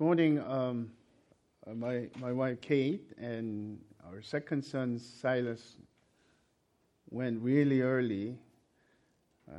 [0.00, 0.92] Morning, um,
[1.66, 5.74] uh, my, my wife Kate and our second son Silas
[7.10, 8.38] went really early
[9.50, 9.56] uh,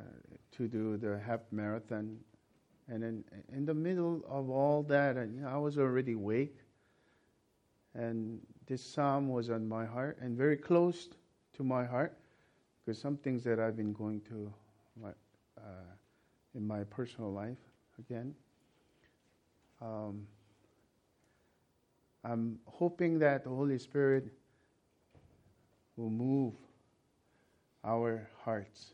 [0.54, 2.16] to do the half marathon.
[2.88, 6.56] And in, in the middle of all that, uh, you know, I was already awake.
[7.94, 11.10] And this psalm was on my heart and very close
[11.58, 12.18] to my heart
[12.86, 14.54] because some things that I've been going through
[15.04, 15.10] my,
[15.58, 15.92] uh,
[16.56, 17.58] in my personal life
[18.00, 18.34] again.
[19.82, 20.28] Um,
[22.24, 24.28] I'm hoping that the Holy Spirit
[25.96, 26.54] will move
[27.84, 28.94] our hearts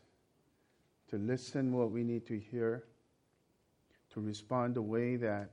[1.10, 2.84] to listen what we need to hear,
[4.14, 5.50] to respond the way that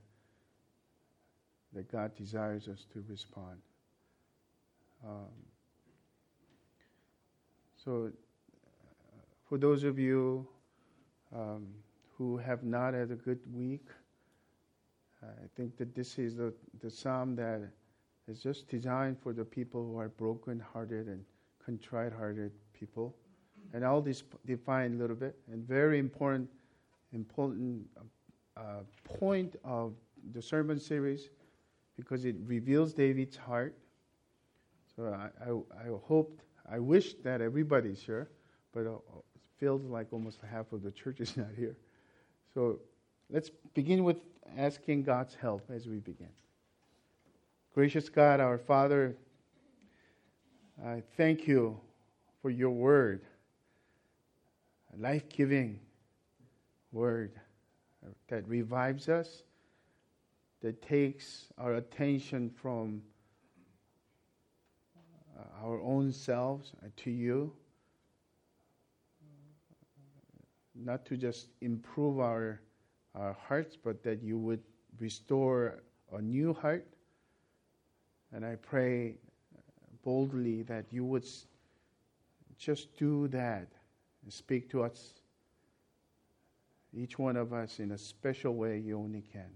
[1.74, 3.58] that God desires us to respond.
[5.04, 5.26] Um,
[7.84, 8.12] so,
[9.48, 10.46] for those of you
[11.34, 11.66] um,
[12.16, 13.86] who have not had a good week,
[15.24, 17.60] I think that this is the, the psalm that
[18.28, 21.24] is just designed for the people who are broken-hearted and
[21.64, 23.14] contrite-hearted people.
[23.72, 25.36] And I'll dis- define a little bit.
[25.50, 26.48] And very important,
[27.12, 27.86] important
[28.56, 29.94] uh, point of
[30.32, 31.30] the sermon series
[31.96, 33.76] because it reveals David's heart.
[34.96, 38.30] So I, I, I hoped, I wish that everybody's here,
[38.72, 38.92] but it
[39.58, 41.76] feels like almost half of the church is not here.
[42.52, 42.78] So
[43.30, 44.18] let's begin with
[44.56, 46.28] asking God's help as we begin.
[47.74, 49.16] Gracious God, our Father,
[50.84, 51.78] I thank you
[52.40, 53.22] for your word,
[54.92, 55.80] a life giving
[56.92, 57.32] word
[58.28, 59.42] that revives us,
[60.62, 63.02] that takes our attention from
[65.38, 67.52] uh, our own selves to you,
[70.74, 72.60] not to just improve our
[73.14, 74.62] our hearts, but that you would
[74.98, 75.82] restore
[76.12, 76.86] a new heart.
[78.32, 79.16] And I pray
[80.02, 81.24] boldly that you would
[82.58, 83.68] just do that
[84.22, 85.14] and speak to us,
[86.92, 89.50] each one of us, in a special way you only can.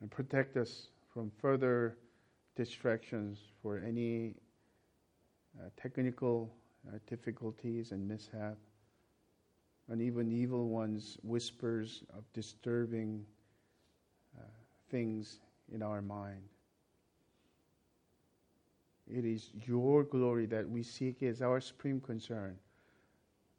[0.00, 1.96] And protect us from further
[2.56, 4.34] distractions for any
[5.58, 6.52] uh, technical
[6.88, 8.56] uh, difficulties and mishap,
[9.90, 13.24] and even evil ones' whispers of disturbing
[14.38, 14.42] uh,
[14.90, 15.40] things
[15.72, 16.42] in our mind.
[19.06, 22.56] It is your glory that we seek as our supreme concern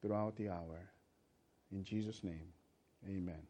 [0.02, 0.90] throughout the hour.
[1.72, 2.48] In Jesus' name,
[3.08, 3.42] amen.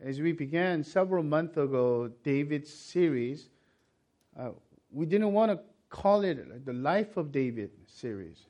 [0.00, 3.48] As we began several months ago, David's series,
[4.38, 4.50] uh,
[4.90, 5.60] we didn't want to
[5.90, 8.46] call it the Life of David series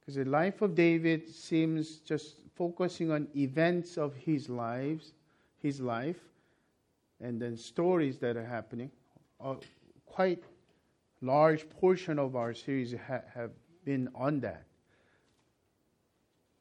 [0.00, 5.12] because the Life of David seems just focusing on events of his lives,
[5.58, 6.20] his life,
[7.20, 8.90] and then stories that are happening.
[9.40, 9.56] A
[10.06, 10.42] quite
[11.20, 13.50] large portion of our series ha- have
[13.84, 14.64] been on that.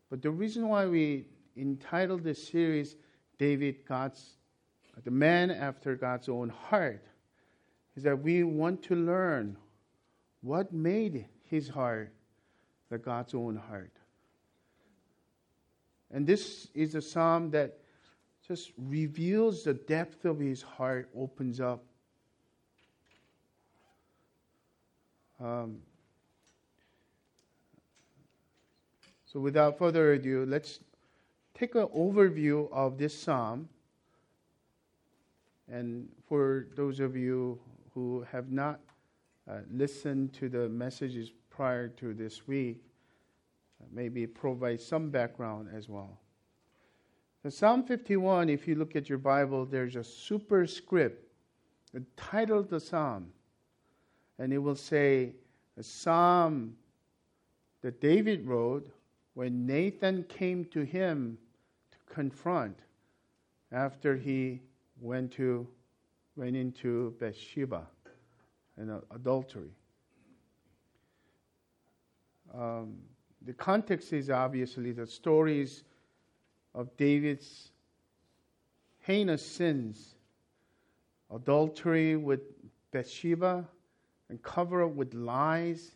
[0.10, 1.26] But the reason why we
[1.56, 2.96] entitled this series
[3.38, 4.38] David God's
[5.04, 7.04] the man after God's own heart
[7.98, 9.58] is that we want to learn
[10.42, 12.14] what made his heart
[12.90, 13.92] the God's own heart.
[16.12, 17.80] And this is a psalm that
[18.48, 21.84] just reveals the depth of his heart, opens up.
[25.44, 25.80] Um,
[29.26, 30.80] so, without further ado, let's
[31.56, 33.68] take an overview of this psalm.
[35.70, 37.60] And for those of you
[37.98, 38.80] who have not
[39.50, 42.80] uh, listened to the messages prior to this week,
[43.82, 46.20] uh, maybe provide some background as well.
[47.42, 51.28] The Psalm 51, if you look at your Bible, there's a superscript,
[51.92, 53.32] the title the psalm,
[54.38, 55.34] and it will say,
[55.76, 56.76] a psalm
[57.82, 58.88] that David wrote
[59.34, 61.40] when Nathan came to him
[61.90, 62.78] to confront
[63.72, 64.62] after he
[65.02, 65.68] went to
[66.38, 67.88] went into Bathsheba
[68.78, 69.72] and adultery.
[72.54, 72.98] Um,
[73.42, 75.84] the context is obviously the stories
[76.76, 77.72] of David's
[79.00, 80.16] heinous sins
[81.34, 82.42] adultery with
[82.92, 83.68] Bathsheba
[84.30, 85.92] and cover up with lies.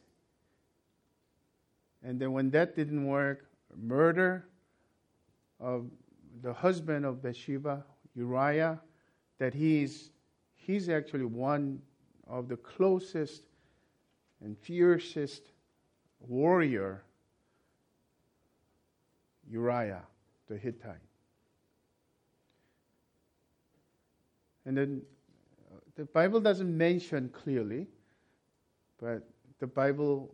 [2.03, 3.45] And then when that didn't work,
[3.77, 4.45] murder
[5.59, 5.85] of
[6.41, 7.85] the husband of Bathsheba,
[8.15, 8.79] Uriah,
[9.37, 10.10] that he's
[10.61, 11.81] he's actually one
[12.27, 13.43] of the closest
[14.43, 15.51] and fiercest
[16.19, 17.03] warrior
[19.49, 20.03] Uriah
[20.47, 20.95] the Hittite.
[24.65, 25.01] And then
[25.71, 27.87] uh, the Bible doesn't mention clearly,
[28.99, 29.27] but
[29.59, 30.33] the Bible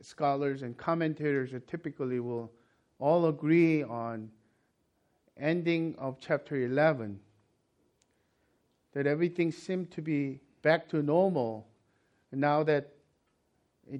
[0.00, 2.50] scholars and commentators typically will
[2.98, 4.30] all agree on
[5.36, 7.20] ending of chapter 11
[8.96, 11.66] that everything seemed to be back to normal
[12.32, 12.94] now that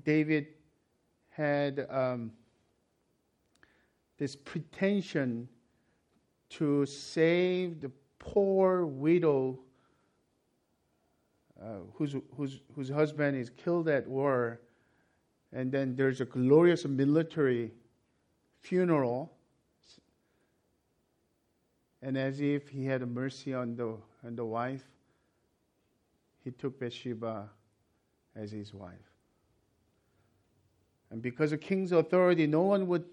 [0.04, 0.46] David
[1.28, 2.32] had um,
[4.16, 5.46] this pretension
[6.48, 9.58] to save the poor widow
[11.62, 14.62] uh, whose, whose, whose husband is killed at war,
[15.52, 17.70] and then there's a glorious military
[18.62, 19.35] funeral,
[22.06, 24.84] and as if he had mercy on the, on the wife,
[26.44, 27.50] he took Bathsheba
[28.36, 29.10] as his wife.
[31.10, 33.06] And because of king's authority, no one would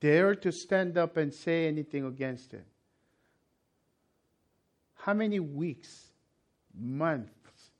[0.00, 2.66] dare to stand up and say anything against it.
[4.94, 6.08] How many weeks,
[6.78, 7.70] months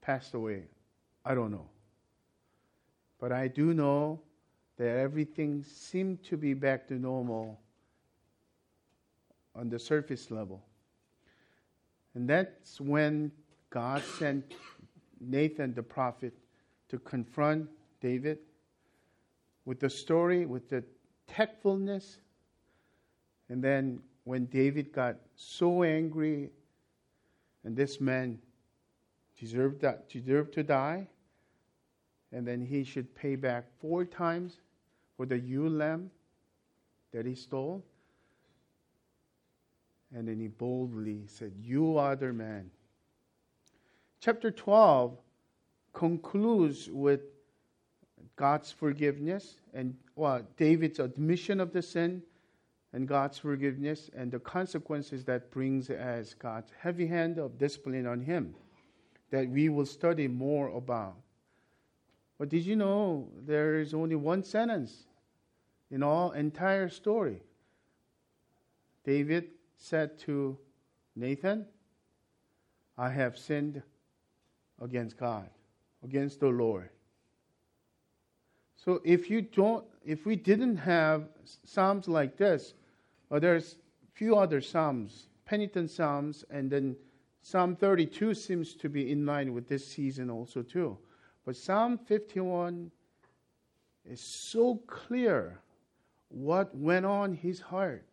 [0.00, 0.64] passed away?
[1.24, 1.68] I don't know.
[3.20, 4.22] But I do know
[4.76, 7.60] that everything seemed to be back to normal
[9.54, 10.62] on the surface level.
[12.14, 13.30] And that's when
[13.70, 14.54] God sent
[15.20, 16.34] Nathan the prophet
[16.88, 17.68] to confront
[18.00, 18.38] David
[19.64, 20.82] with the story, with the
[21.28, 22.18] tactfulness.
[23.48, 26.50] And then when David got so angry,
[27.64, 28.38] and this man
[29.38, 31.06] deserved, that, deserved to die,
[32.32, 34.58] and then he should pay back four times
[35.16, 36.10] for the ewe lamb
[37.12, 37.84] that he stole.
[40.14, 42.70] And then he boldly said, You other man.
[44.20, 45.16] Chapter 12
[45.92, 47.20] concludes with
[48.36, 52.22] God's forgiveness and well, David's admission of the sin
[52.92, 58.20] and God's forgiveness and the consequences that brings as God's heavy hand of discipline on
[58.20, 58.54] him
[59.30, 61.16] that we will study more about.
[62.38, 65.04] But did you know there is only one sentence
[65.90, 67.42] in all entire story?
[69.04, 69.48] David
[69.80, 70.58] said to
[71.16, 71.66] Nathan,
[72.96, 73.82] I have sinned
[74.80, 75.48] against God,
[76.04, 76.90] against the Lord.
[78.76, 81.28] So if you don't, if we didn't have
[81.64, 82.74] psalms like this,
[83.28, 83.76] well, there's
[84.12, 86.96] few other psalms, penitent psalms, and then
[87.42, 90.98] Psalm 32 seems to be in line with this season also too.
[91.46, 92.90] But Psalm 51
[94.04, 95.58] is so clear
[96.28, 98.04] what went on his heart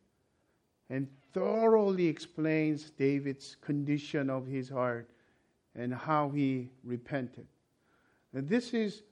[0.89, 5.09] and thoroughly explains David's condition of his heart
[5.75, 7.45] and how he repented.
[8.33, 9.03] And this is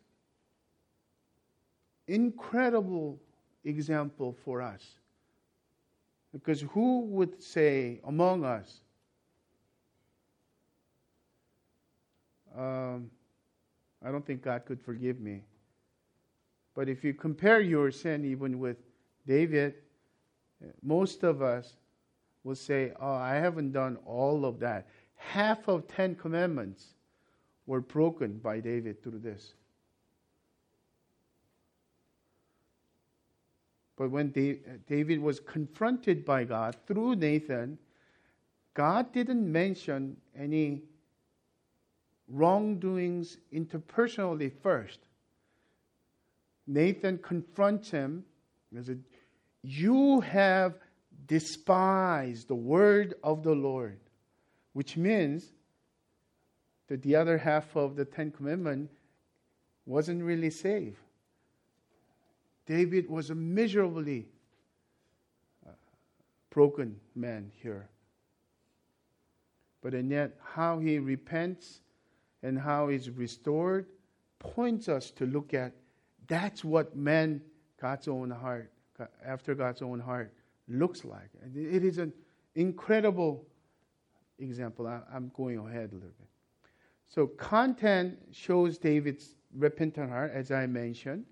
[2.08, 3.20] incredible
[3.64, 4.84] example for us.
[6.32, 8.82] Because who would say among us,
[12.58, 13.10] um,
[14.04, 15.44] I don't think God could forgive me.
[16.76, 18.78] But if you compare your sin even with
[19.26, 19.76] David,
[20.82, 21.76] most of us
[22.44, 24.88] will say, Oh, I haven't done all of that.
[25.16, 26.94] Half of Ten Commandments
[27.66, 29.54] were broken by David through this.
[33.98, 34.30] But when
[34.88, 37.78] David was confronted by God through Nathan,
[38.74, 40.84] God didn't mention any
[42.28, 45.00] wrongdoings interpersonally first.
[46.68, 48.26] Nathan confronts him
[48.76, 49.04] and said,
[49.68, 50.76] You have
[51.26, 54.00] despised the word of the Lord,
[54.74, 55.44] which means
[56.88, 58.94] that the other half of the Ten Commandments
[59.88, 61.00] wasn't really saved.
[62.68, 64.28] David was a miserably
[65.68, 65.72] uh,
[66.52, 67.90] broken man here.
[69.82, 71.80] But and yet, how he repents
[72.44, 73.88] and how he's restored
[74.38, 75.74] points us to look at
[76.28, 77.42] that's what man,
[77.82, 78.72] God's own heart,
[79.26, 80.34] after God's own heart,
[80.68, 81.30] looks like.
[81.54, 82.14] It is an
[82.56, 83.46] incredible
[84.40, 84.88] example.
[84.88, 86.28] I'm going ahead a little bit.
[87.08, 91.26] So, content shows David's repentant heart, as I mentioned.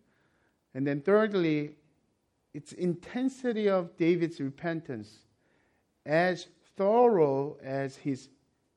[0.76, 1.76] And then, thirdly,
[2.54, 5.20] its intensity of David's repentance
[6.06, 8.30] as thorough as his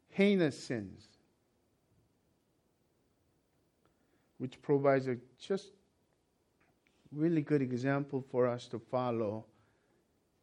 [0.09, 1.05] heinous sins,
[4.39, 5.73] which provides a just
[7.13, 9.45] really good example for us to follow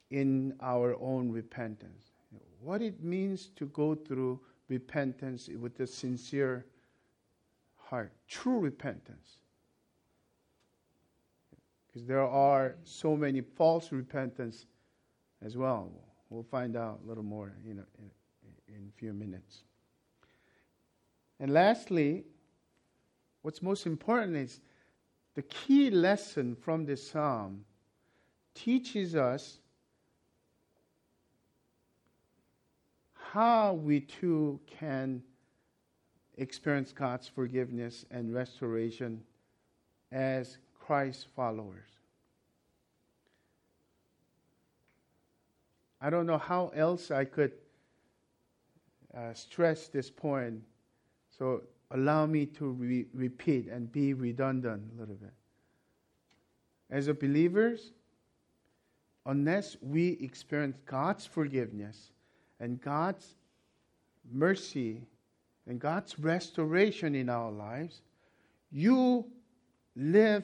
[0.09, 2.11] in our own repentance.
[2.59, 4.39] What it means to go through
[4.69, 6.65] repentance with a sincere
[7.75, 9.37] heart, true repentance.
[11.87, 14.65] Because there are so many false repentance
[15.43, 15.91] as well.
[16.29, 18.09] We'll find out a little more in a, in,
[18.75, 19.63] in a few minutes.
[21.39, 22.23] And lastly,
[23.41, 24.61] what's most important is
[25.35, 27.65] the key lesson from this psalm
[28.53, 29.59] teaches us
[33.13, 35.23] how we too can
[36.37, 39.21] experience God's forgiveness and restoration
[40.11, 41.89] as Christ followers.
[45.99, 47.53] I don't know how else I could
[49.15, 50.61] uh, stress this point.
[51.37, 51.61] So
[51.93, 55.33] allow me to re- repeat and be redundant a little bit.
[56.89, 57.91] As a believers,
[59.25, 62.11] unless we experience God's forgiveness
[62.59, 63.35] and God's
[64.31, 65.01] mercy
[65.67, 68.01] and God's restoration in our lives,
[68.71, 69.25] you
[69.95, 70.43] live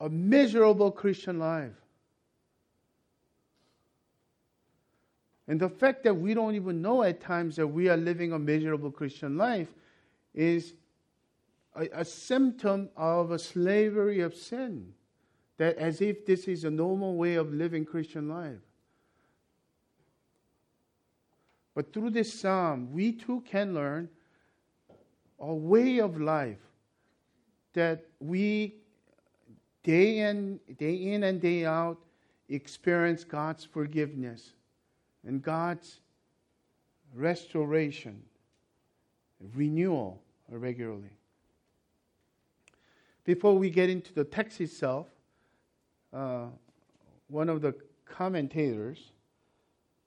[0.00, 1.72] a miserable Christian life.
[5.46, 8.38] And the fact that we don't even know at times that we are living a
[8.38, 9.68] miserable Christian life
[10.34, 10.74] is
[11.74, 14.92] a, a, symptom of a slavery of sin.
[15.56, 18.58] That as if this is a normal way of living Christian life.
[21.74, 24.08] But through this psalm, we too can learn
[25.38, 26.58] a way of life
[27.74, 28.76] that we
[29.82, 31.98] day in day in and day out
[32.48, 34.54] experience God's forgiveness
[35.26, 36.00] and God's
[37.14, 38.22] restoration,
[39.54, 41.10] renewal regularly.
[43.24, 45.06] Before we get into the text itself,
[46.12, 46.46] uh,
[47.28, 49.12] one of the commentators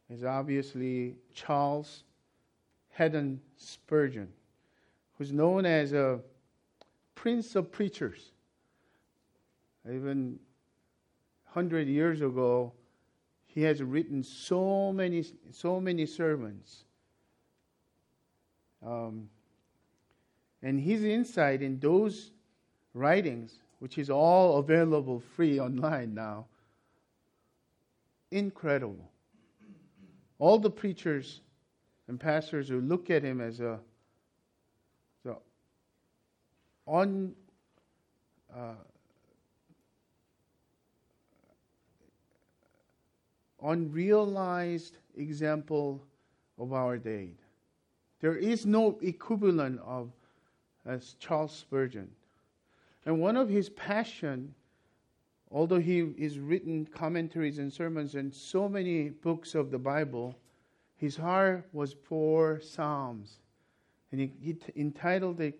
[0.10, 2.04] is obviously Charles
[2.90, 4.28] Haddon Spurgeon,
[5.18, 6.20] who's known as a
[7.16, 8.32] prince of preachers.
[9.86, 10.40] Even
[11.54, 12.72] 100 years ago,
[13.46, 16.84] he has written so many, so many sermons.
[18.86, 19.30] Um,
[20.62, 22.32] and his insight in those
[22.98, 26.46] writings, which is all available free online now,
[28.32, 29.10] incredible.
[30.40, 31.42] All the preachers
[32.08, 33.80] and pastors who look at him as a
[35.24, 35.38] the
[36.88, 37.34] un,
[38.56, 38.74] uh,
[43.64, 46.04] unrealized example
[46.58, 47.32] of our day.
[48.20, 50.12] There is no equivalent of
[50.86, 52.10] as Charles Spurgeon.
[53.08, 54.54] And one of his passion,
[55.50, 60.36] although he has written commentaries and sermons and so many books of the Bible,
[60.98, 63.40] his heart was for Psalms.
[64.12, 65.58] And he, he t- entitled it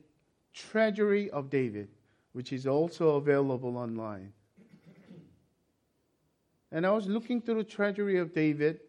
[0.54, 1.88] Treasury of David,
[2.34, 4.34] which is also available online.
[6.74, 8.82] And I was looking through Treasury of David,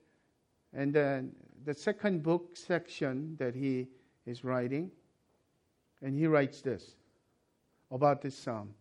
[0.72, 1.30] and then
[1.64, 3.86] the second book section that he
[4.26, 4.90] is writing,
[6.02, 6.96] and he writes this
[7.90, 8.74] about this psalm.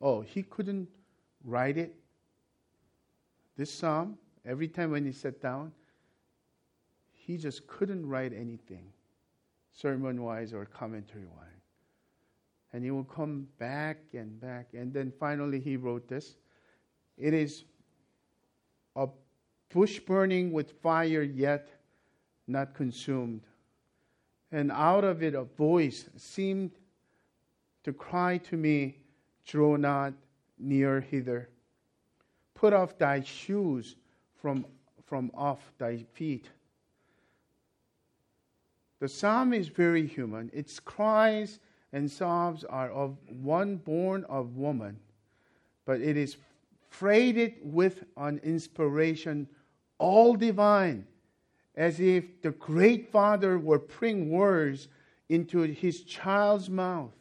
[0.00, 0.88] Oh, he couldn't
[1.44, 1.94] write it.
[3.56, 5.72] This psalm, every time when he sat down,
[7.12, 8.84] he just couldn't write anything,
[9.72, 11.48] sermon wise or commentary wise.
[12.72, 14.68] And he would come back and back.
[14.74, 16.36] And then finally he wrote this
[17.16, 17.64] it is
[18.96, 19.08] a
[19.68, 21.68] bush burning with fire yet
[22.46, 23.42] not consumed.
[24.54, 26.70] And out of it a voice seemed
[27.82, 28.98] to cry to me,
[29.46, 30.14] Draw not
[30.60, 31.48] near hither.
[32.54, 33.96] Put off thy shoes
[34.40, 34.64] from,
[35.06, 36.50] from off thy feet.
[39.00, 40.52] The psalm is very human.
[40.54, 41.58] Its cries
[41.92, 45.00] and sobs are of one born of woman,
[45.84, 46.36] but it is
[46.90, 49.48] freighted with an inspiration
[49.98, 51.08] all divine,
[51.76, 54.88] as if the great Father were putting words
[55.28, 57.12] into his child's mouth.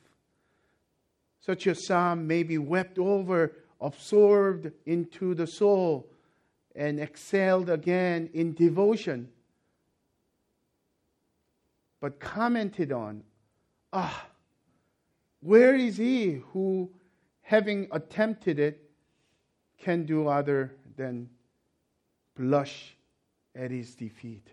[1.40, 6.08] Such a psalm may be wept over, absorbed into the soul,
[6.76, 9.30] and exhaled again in devotion,
[12.00, 13.24] but commented on.
[13.92, 14.28] Ah,
[15.42, 16.90] where is he who,
[17.42, 18.90] having attempted it,
[19.78, 21.30] can do other than
[22.36, 22.96] blush
[23.56, 24.48] at his defeat.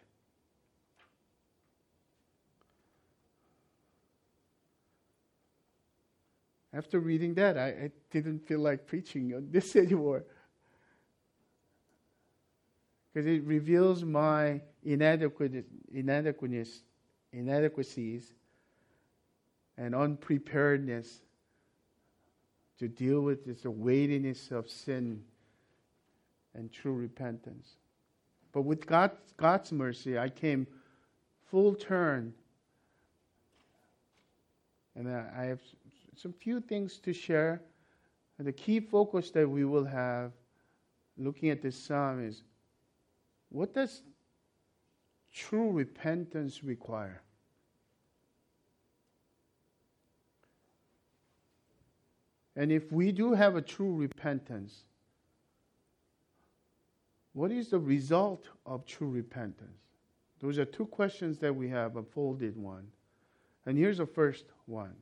[6.73, 10.25] After reading that, I, I, didn't feel like preaching on this anymore.
[13.12, 16.83] Because it reveals my inadequate, inadequateness,
[17.33, 18.33] inadequacies
[19.76, 21.23] and unpreparedness
[22.78, 25.23] to deal with this weightiness of sin
[26.54, 27.76] and true repentance.
[28.52, 30.66] But with God's, God's mercy, I came
[31.50, 32.35] full turn.
[34.97, 35.61] And I have
[36.16, 37.62] some few things to share.
[38.38, 40.33] And the key focus that we will have
[41.16, 42.42] looking at this psalm is
[43.50, 44.02] what does
[45.33, 47.23] true repentance require?
[52.57, 54.85] And if we do have a true repentance,
[57.32, 59.78] what is the result of true repentance?
[60.40, 62.87] Those are two questions that we have, a folded one.
[63.66, 64.94] And here's the first one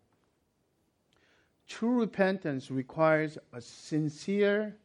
[1.67, 4.77] True repentance requires a sincere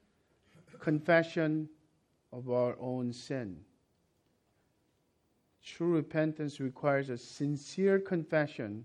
[0.79, 1.69] confession
[2.31, 3.57] of our own sin.
[5.63, 8.83] True repentance requires a sincere confession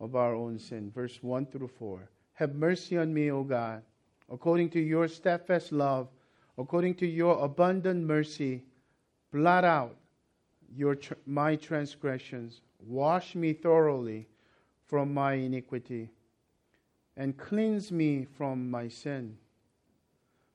[0.00, 0.90] of our own sin.
[0.90, 2.08] Verse 1 through 4.
[2.34, 3.82] Have mercy on me, O God,
[4.30, 6.08] according to your steadfast love,
[6.58, 8.62] according to your abundant mercy.
[9.32, 9.96] Blot out
[10.76, 12.60] your, my transgressions.
[12.80, 14.26] Wash me thoroughly
[14.86, 16.10] from my iniquity
[17.16, 19.36] and cleanse me from my sin.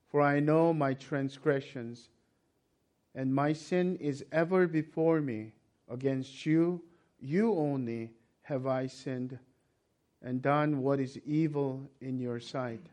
[0.08, 2.08] For I know my transgressions,
[3.14, 5.52] and my sin is ever before me.
[5.90, 6.82] Against you,
[7.20, 8.10] you only,
[8.42, 9.38] have I sinned
[10.22, 12.86] and done what is evil in your sight,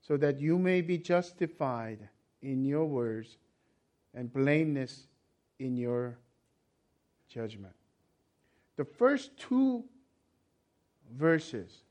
[0.00, 2.08] so that you may be justified
[2.42, 3.36] in your words
[4.14, 5.06] and blameless
[5.58, 6.18] in your
[7.28, 7.74] judgment.
[8.76, 9.84] The first two
[11.16, 11.82] verses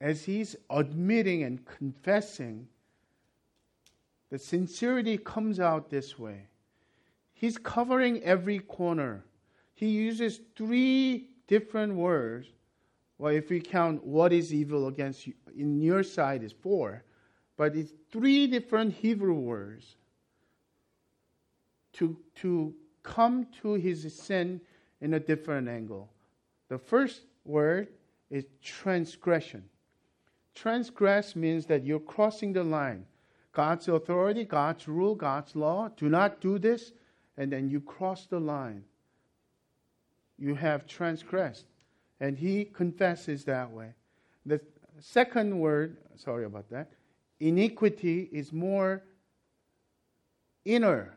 [0.00, 2.68] as he's admitting and confessing,
[4.30, 6.48] the sincerity comes out this way.
[7.32, 9.24] He's covering every corner.
[9.74, 12.48] He uses three different words.
[13.18, 17.02] Well, if we count what is evil against you, in your side is four,
[17.56, 19.96] but it's three different Hebrew words
[21.94, 24.60] to, to come to his sin
[25.00, 26.10] in a different angle.
[26.68, 27.88] The first word
[28.30, 29.64] is transgression.
[30.54, 33.06] Transgress means that you're crossing the line.
[33.52, 36.92] God's authority, God's rule, God's law, do not do this,
[37.36, 38.84] and then you cross the line.
[40.38, 41.66] You have transgressed.
[42.20, 43.92] And he confesses that way.
[44.44, 44.60] The
[45.00, 46.90] second word, sorry about that,
[47.40, 49.02] iniquity is more
[50.64, 51.16] inner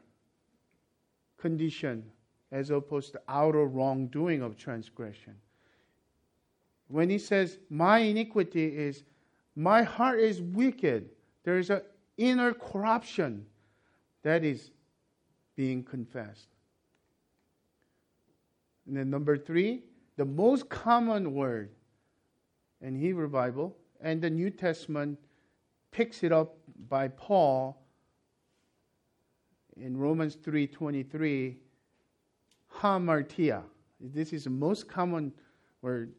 [1.37, 2.03] condition
[2.51, 5.35] as opposed to outer wrongdoing of transgression.
[6.87, 9.03] When he says, My iniquity is
[9.55, 11.09] my heart is wicked.
[11.43, 11.81] There is an
[12.17, 13.45] inner corruption
[14.23, 14.71] that is
[15.55, 16.47] being confessed.
[18.87, 19.83] And then number three,
[20.17, 21.69] the most common word
[22.81, 25.19] in Hebrew Bible and the New Testament
[25.91, 26.55] picks it up
[26.89, 27.81] by Paul
[29.77, 31.57] in Romans 3:23
[32.81, 33.63] hamartia.
[33.99, 35.33] This is the most common
[35.81, 36.13] word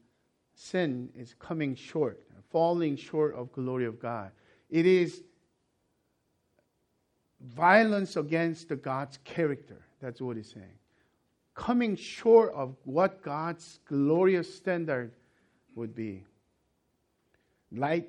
[0.55, 4.31] sin is coming short falling short of glory of God.
[4.69, 5.23] It is
[7.41, 9.87] violence against the God's character.
[10.01, 10.79] That's what he's saying.
[11.55, 15.13] Coming short of what God's glorious standard
[15.75, 16.25] would be.
[17.73, 18.09] Light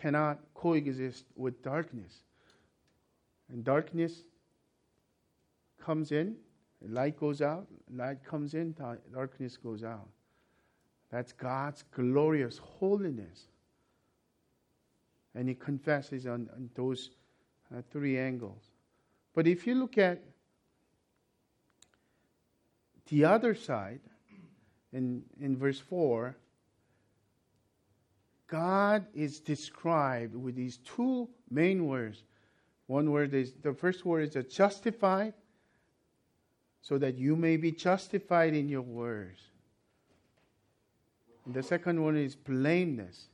[0.00, 2.22] cannot coexist with darkness.
[3.50, 4.22] And darkness
[5.84, 6.36] comes in,
[6.86, 8.74] light goes out, light comes in,
[9.12, 10.08] darkness goes out.
[11.10, 13.46] That's God's glorious holiness.
[15.34, 17.10] And he confesses on, on those
[17.74, 18.62] uh, three angles.
[19.34, 20.22] But if you look at
[23.08, 24.00] the other side,
[24.92, 26.36] in, in verse 4,
[28.50, 32.24] God is described with these two main words.
[32.88, 35.34] One word is the first word is justified,
[36.82, 39.40] so that you may be justified in your words.
[41.46, 43.26] And the second one is blameless.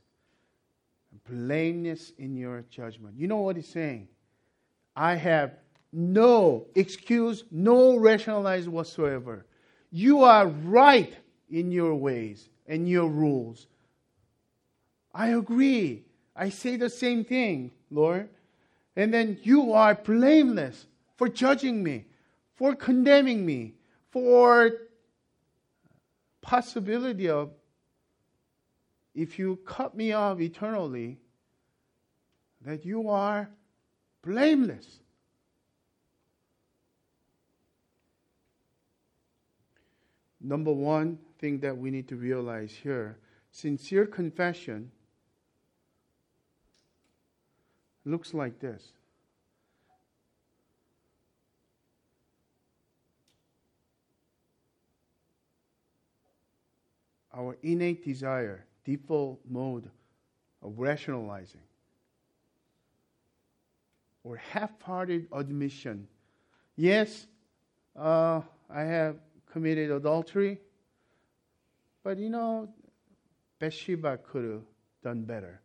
[1.27, 3.15] Blameless in your judgment.
[3.17, 4.07] You know what he's saying?
[4.95, 5.53] I have
[5.91, 9.45] no excuse, no rationalize whatsoever.
[9.91, 11.15] You are right
[11.49, 13.67] in your ways and your rules.
[15.17, 16.03] I agree.
[16.35, 18.29] I say the same thing, Lord.
[18.95, 22.05] And then you are blameless for judging me,
[22.53, 23.73] for condemning me,
[24.11, 24.73] for
[26.41, 27.49] possibility of
[29.15, 31.17] if you cut me off eternally,
[32.63, 33.49] that you are
[34.21, 34.99] blameless.
[40.39, 43.17] Number one thing that we need to realize here
[43.51, 44.91] sincere confession
[48.07, 48.93] looks like this.
[57.33, 59.89] Our innate desire, default mode
[60.63, 61.61] of rationalizing,
[64.23, 66.07] or half hearted admission
[66.77, 67.27] yes,
[67.95, 69.17] uh, I have
[69.51, 70.59] committed adultery,
[72.03, 72.69] but you know,
[73.59, 74.61] Bathsheba could have
[75.03, 75.59] done better.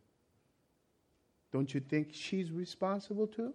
[1.52, 3.52] Don't you think she's responsible too?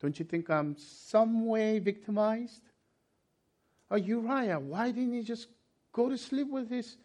[0.00, 2.60] Don't you think I'm some way victimized?
[3.90, 5.48] Oh, Uriah, why didn't he just
[5.92, 6.98] go to sleep with his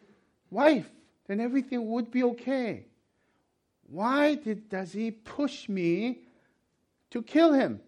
[0.52, 0.90] wife?
[1.28, 2.86] Then everything would be okay.
[3.88, 6.20] Why did, does he push me
[7.12, 7.80] to kill him?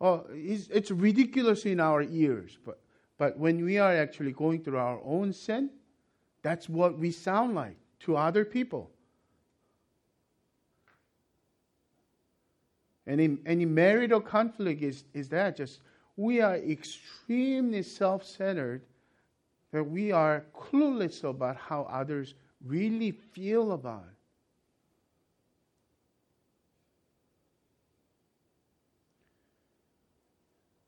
[0.00, 2.80] Oh, it's, ridiculous in our ears, but,
[3.18, 5.70] but when we are actually going through our own sin,
[6.42, 8.90] that's what we sound like to other people.
[13.06, 15.80] Any, any marital conflict is, is that just
[16.16, 18.82] we are extremely self centered,
[19.72, 22.34] that we are clueless about how others
[22.64, 24.04] really feel about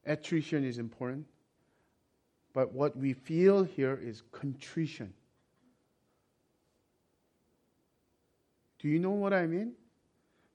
[0.04, 0.10] it.
[0.10, 1.24] Attrition is important,
[2.52, 5.14] but what we feel here is contrition.
[8.80, 9.72] Do you know what I mean?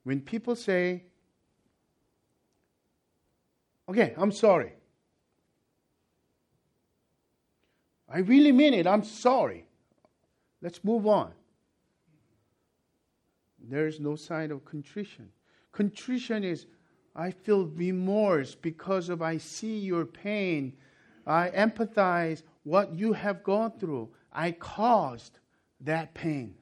[0.04, 1.04] When people say,
[3.88, 4.74] okay, I'm sorry.
[8.10, 8.88] I really mean it.
[8.88, 9.66] I'm sorry.
[10.62, 11.32] Let's move on.
[13.60, 15.30] There's no sign of contrition.
[15.72, 16.68] Contrition is
[17.16, 20.74] I feel remorse because of I see your pain.
[21.26, 24.10] I empathize what you have gone through.
[24.32, 25.40] I caused
[25.82, 26.56] that pain.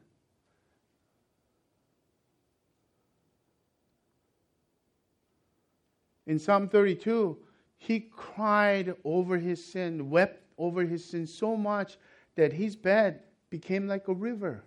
[6.28, 7.38] In Psalm 32,
[7.78, 11.98] he cried over his sin, wept over his sin so much
[12.36, 14.64] that his bed became like a river.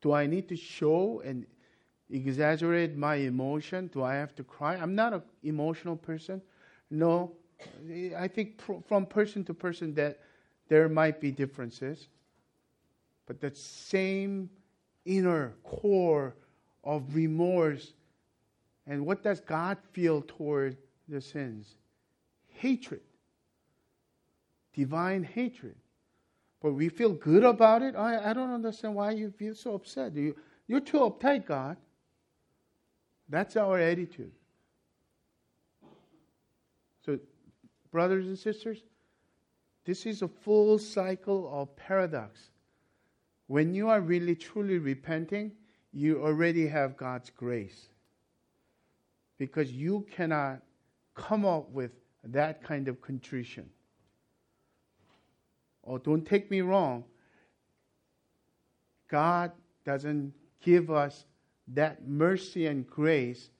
[0.00, 1.46] Do I need to show and
[2.10, 3.88] exaggerate my emotion?
[3.88, 4.76] Do I have to cry?
[4.76, 6.42] I'm not an emotional person.
[6.90, 7.32] No.
[8.16, 10.20] I think from person to person that
[10.68, 12.08] there might be differences.
[13.26, 14.50] But that same
[15.06, 16.34] inner core
[16.84, 17.92] of remorse.
[18.86, 20.76] And what does God feel toward
[21.08, 21.76] the sins?
[22.46, 23.00] Hatred.
[24.74, 25.74] Divine hatred.
[26.60, 27.94] But we feel good about it.
[27.96, 30.14] I, I don't understand why you feel so upset.
[30.14, 31.76] You, you're too uptight, God.
[33.28, 34.32] That's our attitude.
[37.04, 37.18] So,
[37.90, 38.82] brothers and sisters,
[39.84, 42.50] this is a full cycle of paradox.
[43.46, 45.52] When you are really truly repenting,
[45.94, 47.88] you already have God's grace.
[49.38, 50.60] Because you cannot
[51.14, 51.92] come up with
[52.24, 53.70] that kind of contrition.
[55.86, 57.04] Oh, don't take me wrong.
[59.08, 59.52] God
[59.84, 61.24] doesn't give us
[61.68, 63.50] that mercy and grace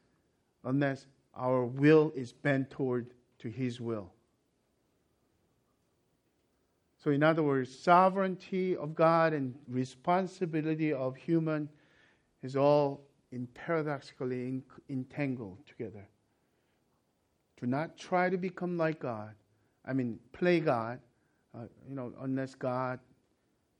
[0.64, 4.10] unless our will is bent toward to his will.
[7.02, 11.68] So in other words, sovereignty of God and responsibility of human
[12.44, 13.00] is all
[13.32, 16.06] in paradoxically entangled together.
[17.58, 19.34] Do not try to become like God.
[19.86, 21.00] I mean, play God.
[21.54, 22.98] Uh, you know, unless God,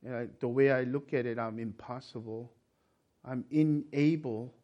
[0.03, 2.53] the way I look at it, I'm impossible.
[3.24, 4.55] I'm unable,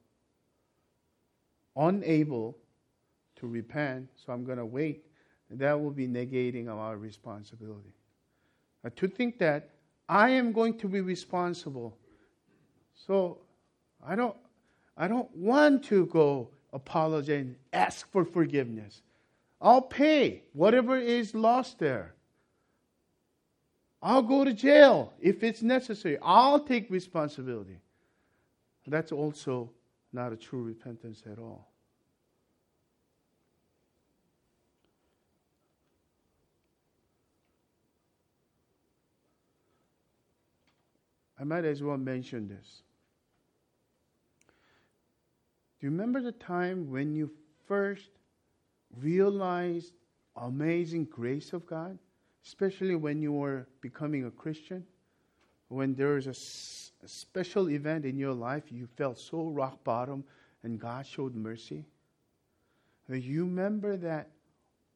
[1.76, 2.56] unable
[3.36, 5.04] to repent, so I'm going to wait.
[5.50, 7.94] That will be negating our responsibility.
[8.84, 9.70] Uh, to think that
[10.08, 11.98] I am going to be responsible.
[12.94, 13.40] So
[14.06, 14.36] I don't,
[14.96, 19.02] I don't want to go apologize and ask for forgiveness.
[19.60, 22.14] I'll pay whatever is lost there.
[24.02, 26.16] I'll go to jail if it's necessary.
[26.22, 27.78] I'll take responsibility.
[28.86, 29.70] That's also
[30.12, 31.68] not a true repentance at all.
[41.38, 42.82] I might as well mention this.
[45.80, 47.30] Do you remember the time when you
[47.66, 48.10] first
[49.00, 49.94] realized
[50.36, 51.98] amazing grace of God?
[52.44, 54.84] Especially when you were becoming a Christian?
[55.68, 60.24] When there was a, a special event in your life, you felt so rock bottom
[60.62, 61.84] and God showed mercy?
[63.08, 64.30] You remember that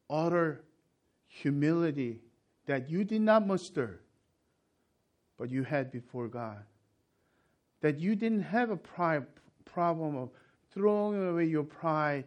[0.09, 0.63] utter
[1.27, 2.19] humility
[2.65, 4.01] that you did not muster.
[5.37, 6.63] but you had before God.
[7.81, 9.25] That you didn't have a pride
[9.65, 10.29] problem of
[10.75, 12.25] throwing away your pride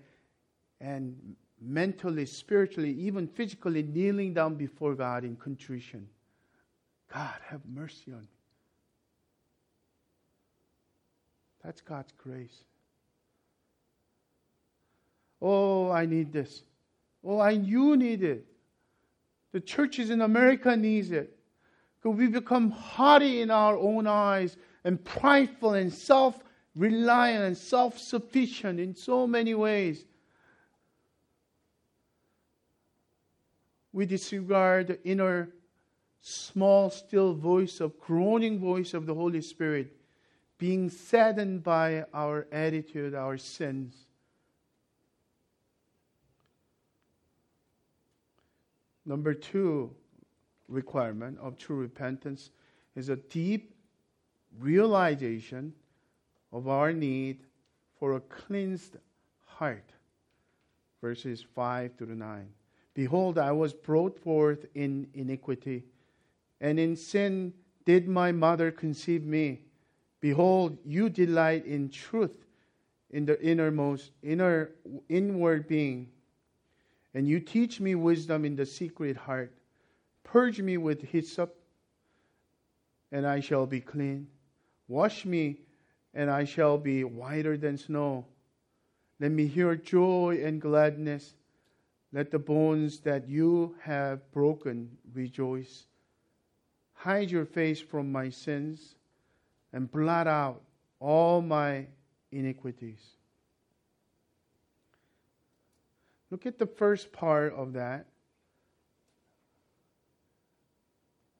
[0.80, 1.16] and
[1.60, 6.08] mentally, spiritually, even physically kneeling down before God in contrition.
[7.12, 8.28] God, have mercy on me.
[11.62, 12.64] That's God's grace.
[15.40, 16.62] Oh, I need this.
[17.24, 18.44] Oh, I you need it.
[19.52, 21.36] The churches in America needs it.
[22.00, 26.42] Because we become haughty in our own eyes and prideful and self
[26.78, 30.04] reliant and self sufficient in so many ways.
[33.92, 35.50] We disregard the inner,
[36.20, 39.96] small, still voice of groaning voice of the Holy Spirit,
[40.56, 43.96] being saddened by our attitude, our sins.
[49.04, 49.90] Number two
[50.68, 52.50] requirement of true repentance
[52.94, 53.74] is a deep
[54.60, 55.72] realization
[56.52, 57.40] of our need
[57.98, 58.96] for a cleansed
[59.44, 59.92] heart.
[61.00, 62.48] Verses 5 through 9.
[62.94, 65.84] Behold, I was brought forth in iniquity,
[66.60, 67.52] and in sin
[67.84, 69.60] did my mother conceive me.
[70.20, 72.44] Behold, you delight in truth
[73.10, 74.70] in the innermost, inner,
[75.08, 76.08] inward being,
[77.14, 79.52] and you teach me wisdom in the secret heart.
[80.24, 81.56] Purge me with hyssop,
[83.10, 84.28] and I shall be clean.
[84.88, 85.60] Wash me,
[86.18, 88.26] and I shall be whiter than snow.
[89.20, 91.34] Let me hear joy and gladness.
[92.12, 95.86] Let the bones that you have broken rejoice.
[96.94, 98.96] Hide your face from my sins
[99.72, 100.60] and blot out
[100.98, 101.86] all my
[102.32, 103.00] iniquities.
[106.30, 108.06] Look at the first part of that.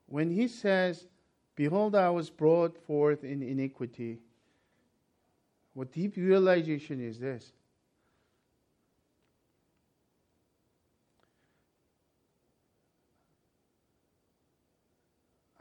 [0.09, 1.07] when he says,
[1.55, 4.21] Behold, I was brought forth in iniquity,
[5.79, 7.53] what deep realization is this?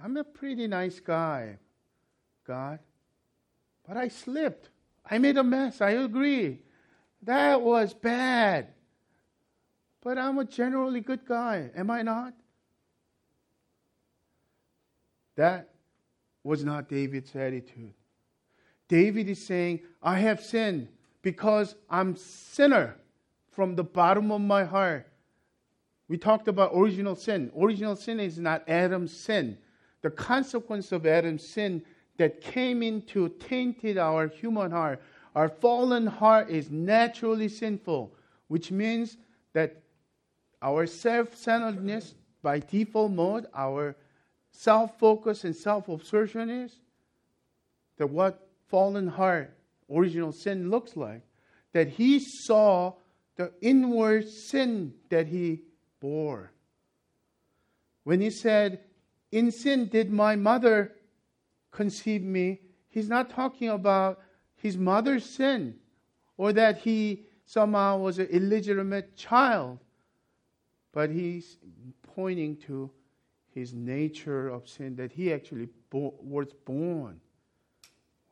[0.04, 1.60] I'm a pretty nice guy,
[2.48, 2.80] God,
[3.88, 4.70] but I slipped.
[5.06, 5.82] I made a mess.
[5.82, 6.62] I agree.
[7.22, 8.70] That was bad.
[10.02, 12.34] But I'm a generally good guy, am I not?
[15.36, 15.70] That
[16.44, 17.94] was not David's attitude.
[18.88, 20.88] David is saying, I have sinned
[21.22, 22.96] because I'm sinner
[23.52, 25.08] from the bottom of my heart.
[26.08, 27.52] We talked about original sin.
[27.60, 29.58] Original sin is not Adam's sin.
[30.02, 31.84] The consequence of Adam's sin
[32.18, 35.02] that came into tainted our human heart.
[35.36, 38.14] Our fallen heart is naturally sinful,
[38.48, 39.18] which means
[39.54, 39.82] that
[40.62, 43.96] our self-centeredness by default mode, our
[44.52, 46.74] self focus and self obsession is,
[47.98, 49.58] that what fallen heart,
[49.90, 51.22] original sin looks like,
[51.74, 52.94] that he saw
[53.36, 55.62] the inward sin that he
[56.00, 56.52] bore.
[58.04, 58.82] When he said,
[59.32, 60.94] In sin did my mother
[61.72, 64.20] conceive me, he's not talking about
[64.56, 65.76] his mother's sin
[66.38, 69.80] or that he somehow was an illegitimate child,
[70.92, 71.58] but he's
[72.16, 72.90] pointing to
[73.54, 77.20] his nature of sin, that he actually bo- was born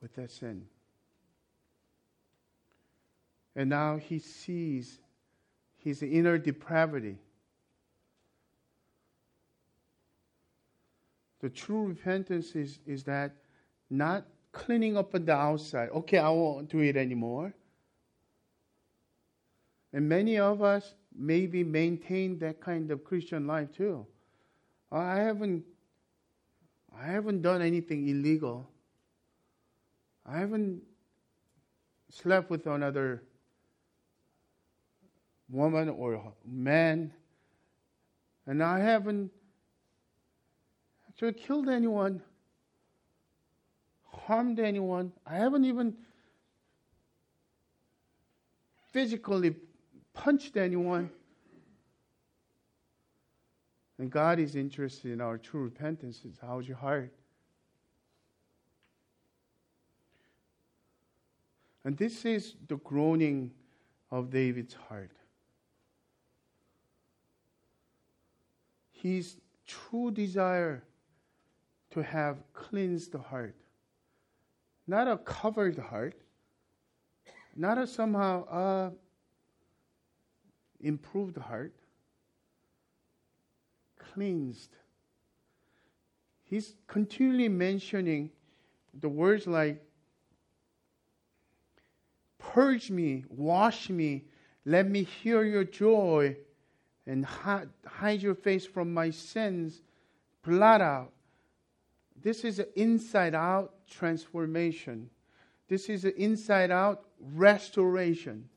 [0.05, 0.63] with that sin.
[3.55, 4.99] And now he sees
[5.77, 7.17] his inner depravity.
[11.41, 13.35] The true repentance is, is that
[13.89, 15.89] not cleaning up on the outside.
[15.89, 17.51] Okay, I won't do it anymore.
[19.91, 24.05] And many of us maybe maintain that kind of Christian life too.
[24.91, 25.63] I haven't
[26.95, 28.69] I haven't done anything illegal.
[30.25, 30.81] I haven't
[32.09, 33.23] slept with another
[35.49, 37.13] woman or man.
[38.47, 39.31] And I haven't
[41.09, 42.21] actually killed anyone,
[44.05, 45.11] harmed anyone.
[45.25, 45.95] I haven't even
[48.91, 49.55] physically
[50.13, 51.09] punched anyone.
[53.97, 56.21] And God is interested in our true repentance.
[56.25, 57.13] It's how's your heart?
[61.85, 63.51] And this is the groaning
[64.09, 65.11] of David's heart.
[68.91, 70.83] His true desire
[71.91, 73.55] to have cleansed the heart,
[74.87, 76.15] not a covered heart,
[77.55, 78.89] not a somehow uh,
[80.79, 81.75] improved heart,
[83.99, 84.75] cleansed.
[86.43, 88.31] he's continually mentioning
[88.99, 89.84] the words like,
[92.55, 94.23] Purge me, wash me,
[94.63, 96.37] let me hear your joy,
[97.05, 99.81] and hide, your face from my sins,
[100.41, 101.11] blot out.
[102.21, 105.09] This is an inside out transformation.
[105.67, 108.47] This is an inside out restoration.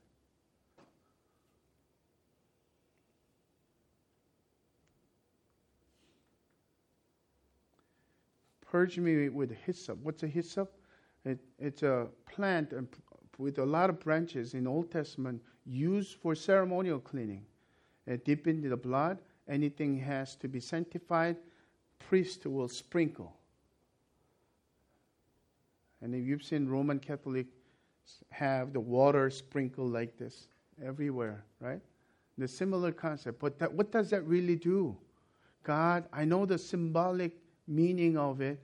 [8.70, 9.98] Purge me with hyssop.
[10.04, 10.72] What's a hyssop?
[11.24, 12.72] It, it's a plant
[13.38, 17.44] with a lot of branches in Old Testament used for ceremonial cleaning.
[18.08, 19.18] Uh, it dip into the blood.
[19.48, 21.36] Anything has to be sanctified,
[21.98, 23.34] priest will sprinkle.
[26.02, 27.48] And if you've seen Roman Catholics
[28.30, 30.48] have the water sprinkled like this
[30.84, 31.80] everywhere, right?
[32.36, 33.40] The similar concept.
[33.40, 34.96] But that, what does that really do?
[35.64, 37.32] God, I know the symbolic
[37.66, 38.60] meaning of it,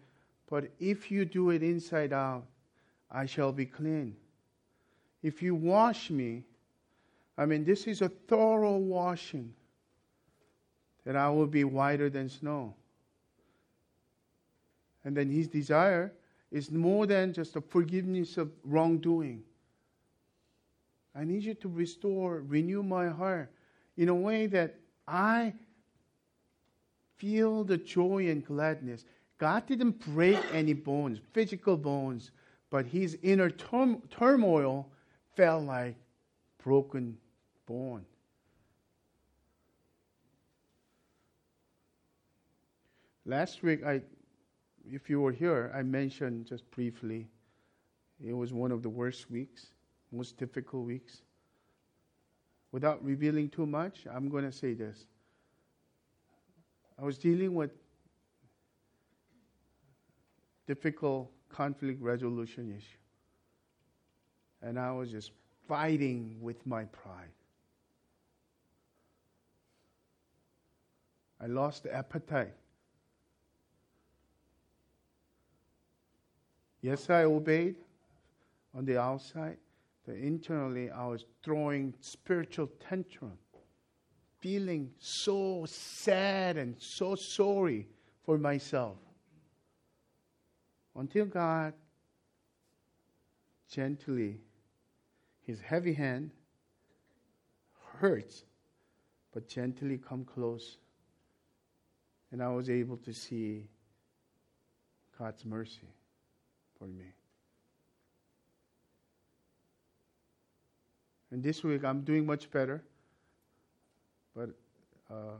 [0.49, 2.45] but if you do it inside out,
[3.11, 4.17] I shall be clean.
[5.25, 6.45] If you wash me,
[7.39, 9.55] I mean, this is a thorough washing,
[11.07, 12.75] that I will be whiter than snow.
[15.03, 16.13] And then his desire
[16.53, 19.43] is more than just a forgiveness of wrongdoing.
[21.15, 23.51] I need you to restore, renew my heart
[23.97, 24.75] in a way that
[25.09, 25.55] I
[27.17, 29.07] feel the joy and gladness.
[29.39, 32.31] God didn't break any bones, physical bones,
[32.69, 34.91] but his inner turmoil
[35.35, 35.97] felt like
[36.63, 37.17] broken
[37.67, 38.05] bone.
[43.27, 44.03] Last week, I,
[44.91, 47.27] if you were here, I mentioned just briefly,
[48.23, 49.67] it was one of the worst weeks,
[50.13, 51.23] most difficult weeks.
[52.71, 55.07] Without revealing too much, I'm going to say this.
[56.99, 57.71] I was dealing with
[60.67, 63.04] difficult conflict resolution issue.
[64.65, 65.31] And I was just
[65.69, 67.29] fighting with my pride.
[71.41, 72.55] I lost the appetite.
[76.81, 77.77] Yes, I obeyed
[78.75, 79.59] on the outside,
[80.07, 83.39] but internally I was throwing spiritual tantrum,
[84.41, 87.87] feeling so sad and so sorry
[88.25, 88.97] for myself.
[90.97, 91.75] Until God
[93.71, 94.41] gently,
[95.47, 96.31] his heavy hand
[97.99, 98.45] hurts,
[99.33, 100.79] but gently come close.
[102.33, 103.69] And I was able to see
[105.19, 105.95] God's mercy
[106.79, 107.05] for me.
[111.31, 112.83] And this week I'm doing much better.
[114.35, 114.51] But
[115.11, 115.37] uh,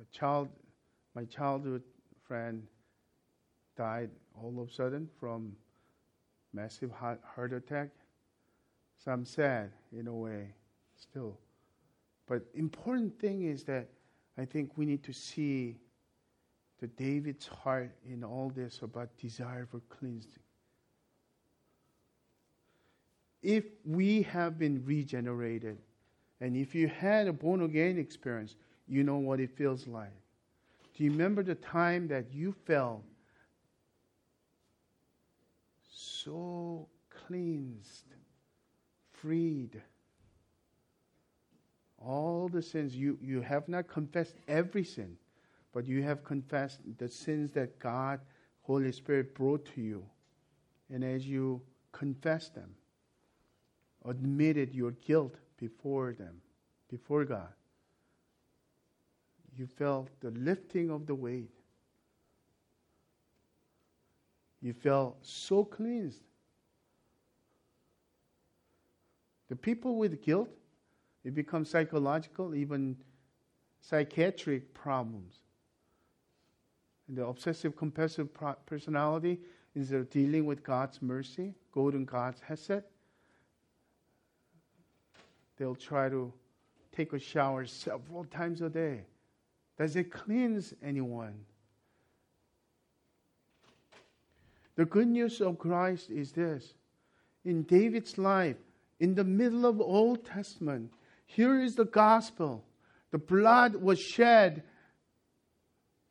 [0.00, 0.48] a child,
[1.14, 1.82] my childhood
[2.26, 2.66] friend,
[3.76, 5.52] died all of a sudden from
[6.52, 7.88] massive heart attack.
[9.02, 10.54] So I'm sad in a way,
[10.96, 11.38] still.
[12.26, 13.88] But important thing is that
[14.36, 15.76] I think we need to see
[16.80, 20.42] the David's heart in all this about desire for cleansing
[23.46, 25.78] if we have been regenerated,
[26.40, 28.56] and if you had a born again experience,
[28.88, 30.10] you know what it feels like.
[30.96, 33.04] Do you remember the time that you felt
[35.88, 38.05] so cleansed,
[39.26, 39.82] freed?
[41.98, 45.16] All the sins, you, you have not confessed every sin,
[45.72, 48.20] but you have confessed the sins that God,
[48.62, 50.04] Holy Spirit, brought to you.
[50.92, 51.60] And as you
[51.90, 52.70] confess them,
[54.04, 56.40] admitted your guilt before them,
[56.88, 57.52] before God.
[59.56, 61.50] You felt the lifting of the weight.
[64.62, 66.22] You felt so cleansed.
[69.48, 70.50] The people with guilt,
[71.24, 72.96] it becomes psychological, even
[73.80, 75.36] psychiatric problems.
[77.08, 78.28] And the obsessive compulsive
[78.66, 79.38] personality,
[79.92, 82.82] of dealing with God's mercy, golden God's hesed,
[85.58, 86.32] they'll try to
[86.92, 89.02] take a shower several times a day.
[89.78, 91.44] Does it cleanse anyone?
[94.76, 96.74] The good news of Christ is this.
[97.44, 98.56] In David's life,
[98.98, 100.92] in the middle of Old Testament,
[101.26, 102.64] here is the gospel.
[103.10, 104.62] The blood was shed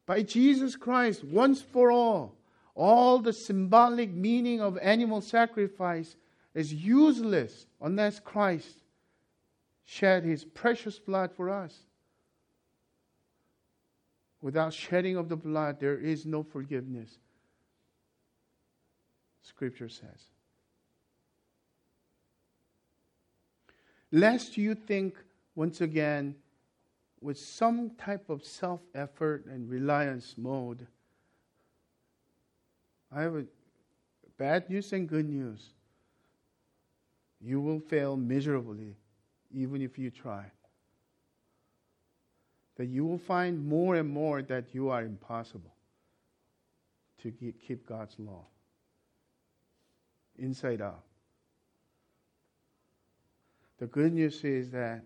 [0.06, 2.36] by Jesus Christ once for all.
[2.76, 6.16] All the symbolic meaning of animal sacrifice
[6.54, 8.84] is useless unless Christ
[9.86, 11.76] shed his precious blood for us.
[14.42, 17.18] Without shedding of the blood, there is no forgiveness.
[19.42, 20.35] Scripture says.
[24.16, 25.18] Lest you think,
[25.56, 26.36] once again,
[27.20, 30.88] with some type of self effort and reliance mode,
[33.14, 33.44] I have a
[34.38, 35.72] bad news and good news.
[37.42, 38.96] You will fail miserably,
[39.54, 40.46] even if you try.
[42.78, 45.74] That you will find more and more that you are impossible
[47.22, 48.46] to keep God's law
[50.38, 51.04] inside out.
[53.80, 55.04] The good news is that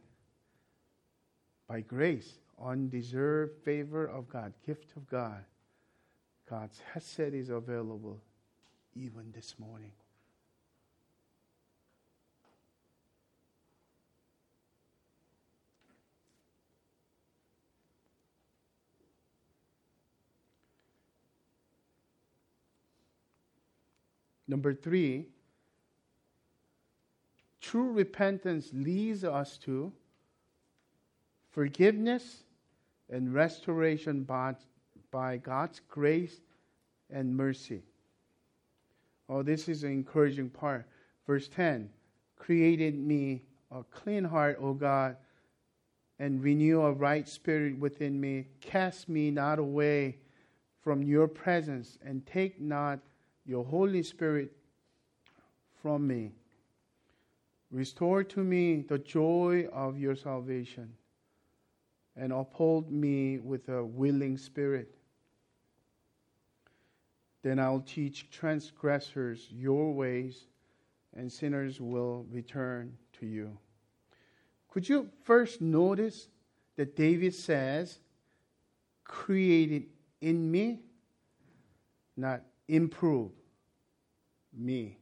[1.68, 5.44] by grace, undeserved favor of God, gift of God,
[6.50, 8.22] God's Hesed is available
[8.96, 9.92] even this morning.
[24.48, 25.28] Number three,
[27.70, 29.94] true repentance leads us to
[31.52, 32.44] forgiveness
[33.12, 34.56] and restoration by,
[35.12, 36.42] by God's grace
[37.12, 37.84] and mercy.
[39.30, 40.88] Oh, this is an encouraging part.
[41.28, 41.92] Verse 10
[42.38, 45.18] Created me a clean heart, O God,
[46.18, 48.48] and renew a right spirit within me.
[48.62, 50.18] Cast me not away
[50.82, 52.98] from your presence, and take not
[53.46, 54.54] your Holy Spirit
[55.84, 56.32] from me.
[57.72, 60.94] Restore to me the joy of your salvation
[62.16, 64.96] and uphold me with a willing spirit.
[67.44, 70.48] Then I'll teach transgressors your ways,
[71.16, 73.58] and sinners will return to you.
[74.68, 76.28] Could you first notice
[76.76, 78.00] that David says,
[79.04, 79.86] created
[80.22, 80.82] in me,
[82.18, 83.32] not improve
[84.54, 84.99] me?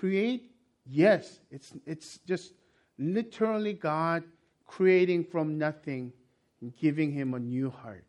[0.00, 0.50] Create
[0.92, 2.52] Yes, it's, it's just
[2.98, 4.24] literally God
[4.66, 6.12] creating from nothing
[6.60, 8.04] and giving him a new heart,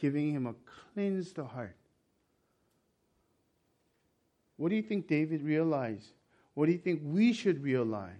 [0.00, 0.54] giving him a
[0.94, 1.76] cleansed heart.
[4.56, 6.08] What do you think David realized?
[6.54, 8.12] What do you think we should realize?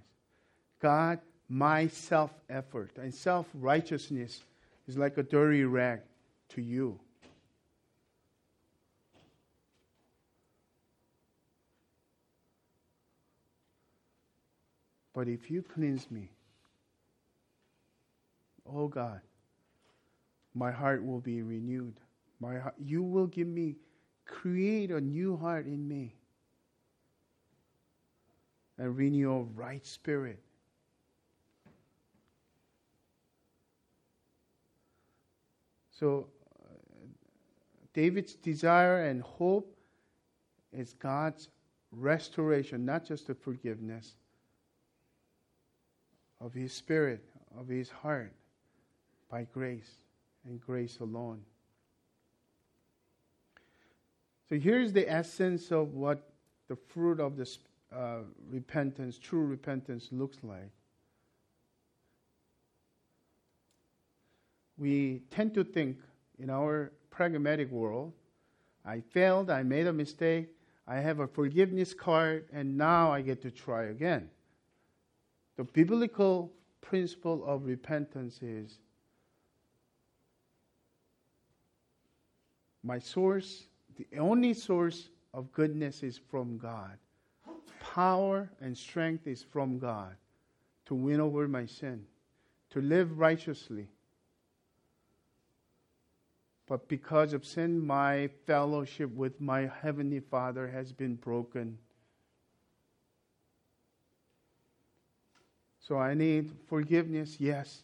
[0.81, 4.43] God, my self effort and self righteousness
[4.87, 6.01] is like a dirty rag
[6.51, 6.99] to you.
[15.15, 16.29] But if you cleanse me,
[18.67, 19.21] oh God,
[20.55, 21.95] my heart will be renewed.
[22.41, 23.77] My heart, you will give me,
[24.27, 26.17] create a new heart in me
[28.77, 30.41] and renew a right spirit.
[35.93, 36.27] So,
[36.61, 36.75] uh,
[37.93, 39.77] David's desire and hope
[40.73, 41.51] is God's
[41.93, 44.17] restoration, not just the forgiveness,
[46.41, 47.25] of His Spirit,
[47.59, 48.33] of His heart,
[49.31, 49.91] by grace
[50.45, 51.41] and grace alone.
[54.49, 56.31] So here's the essence of what
[56.69, 57.59] the fruit of this
[57.95, 58.19] uh,
[58.51, 60.71] repentance, true repentance, looks like.
[64.77, 65.99] We tend to think
[66.39, 68.13] in our pragmatic world,
[68.85, 70.49] I failed, I made a mistake,
[70.87, 74.29] I have a forgiveness card, and now I get to try again.
[75.57, 78.79] The biblical principle of repentance is
[82.83, 86.99] my source, the only source of goodness is from God.
[87.81, 90.17] Power and strength is from God
[90.87, 92.05] to win over my sin,
[92.71, 93.89] to live righteously.
[96.67, 101.79] But because of sin, my fellowship with my Heavenly Father has been broken.
[105.87, 107.83] So I need forgiveness, yes,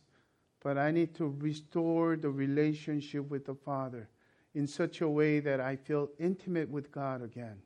[0.63, 4.09] but I need to restore the relationship with the Father
[4.55, 7.59] in such a way that I feel intimate with God again.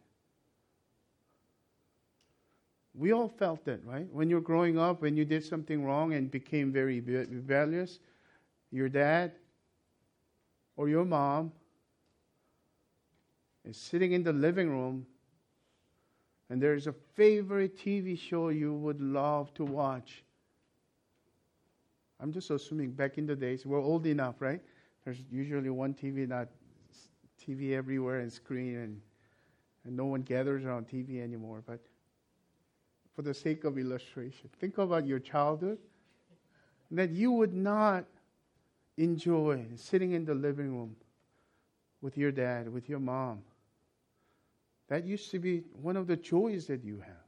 [2.96, 4.08] We all felt that, right?
[4.12, 8.00] When you're growing up, when you did something wrong and became very rebellious,
[8.72, 9.32] your dad
[10.76, 11.52] or your mom
[13.64, 15.06] is sitting in the living room
[16.54, 20.22] and there's a favorite TV show you would love to watch.
[22.20, 24.60] I'm just assuming back in the days, we're old enough, right?
[25.04, 26.46] There's usually one TV, not
[27.44, 29.00] TV everywhere and screen, and,
[29.84, 31.60] and no one gathers around TV anymore.
[31.66, 31.80] But
[33.16, 35.78] for the sake of illustration, think about your childhood,
[36.92, 38.04] that you would not
[38.96, 40.94] enjoy sitting in the living room
[42.00, 43.42] with your dad, with your mom.
[44.88, 47.24] That used to be one of the joys that you have.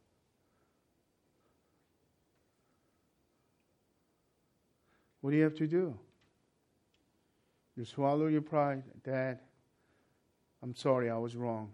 [5.21, 5.99] What do you have to do?
[7.77, 8.85] You swallow your pride.
[9.03, 9.41] Dad,
[10.63, 11.73] I'm sorry, I was wrong.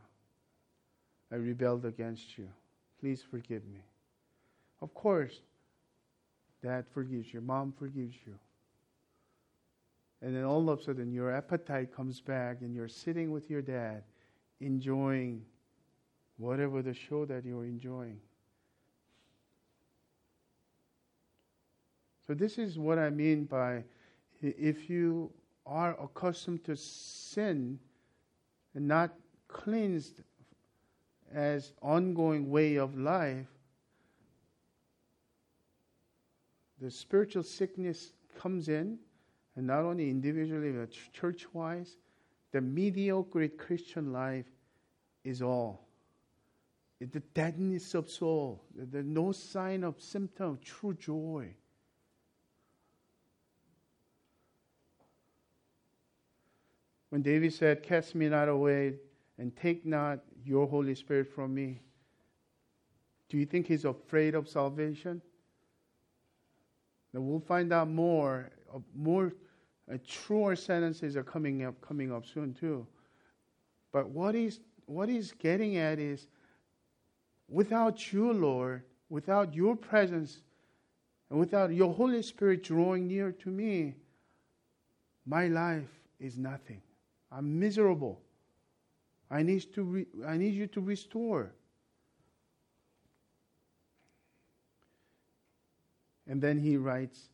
[1.31, 2.49] I rebelled against you.
[3.01, 3.81] Please forgive me.
[4.81, 5.41] Of course,
[6.63, 8.35] dad forgives you, mom forgives you.
[10.21, 13.63] And then all of a sudden, your appetite comes back, and you're sitting with your
[13.63, 14.05] dad,
[14.61, 15.45] enjoying
[16.43, 18.19] whatever the show that you're enjoying.
[22.27, 23.85] So, this is what I mean by
[24.41, 25.31] if you
[25.65, 27.79] are accustomed to sin
[28.75, 29.13] and not
[29.47, 30.23] cleansed
[31.33, 33.47] as ongoing way of life,
[36.81, 38.99] the spiritual sickness comes in,
[39.55, 41.97] and not only individually but church wise,
[42.51, 44.47] the mediocre Christian life
[45.23, 45.87] is all.
[47.11, 51.55] The deadness of soul, the no sign of symptom of true joy.
[57.09, 58.95] When David said, Cast me not away
[59.37, 61.81] and take not your Holy Spirit from me,
[63.29, 65.21] do you think he's afraid of salvation?
[67.13, 68.51] Now we'll find out more.
[68.95, 69.33] More
[69.93, 72.87] uh, truer sentences are coming up, coming up soon too.
[73.93, 76.29] But what he's what he's getting at is,
[77.53, 80.41] without you, Lord, without your presence,
[81.31, 83.95] and without your Holy Spirit drawing near to me,
[85.27, 85.89] my life
[86.19, 86.81] is nothing.
[87.31, 88.21] I'm miserable.
[89.31, 91.53] I need to re- I need you to restore.
[96.27, 97.29] And then he writes,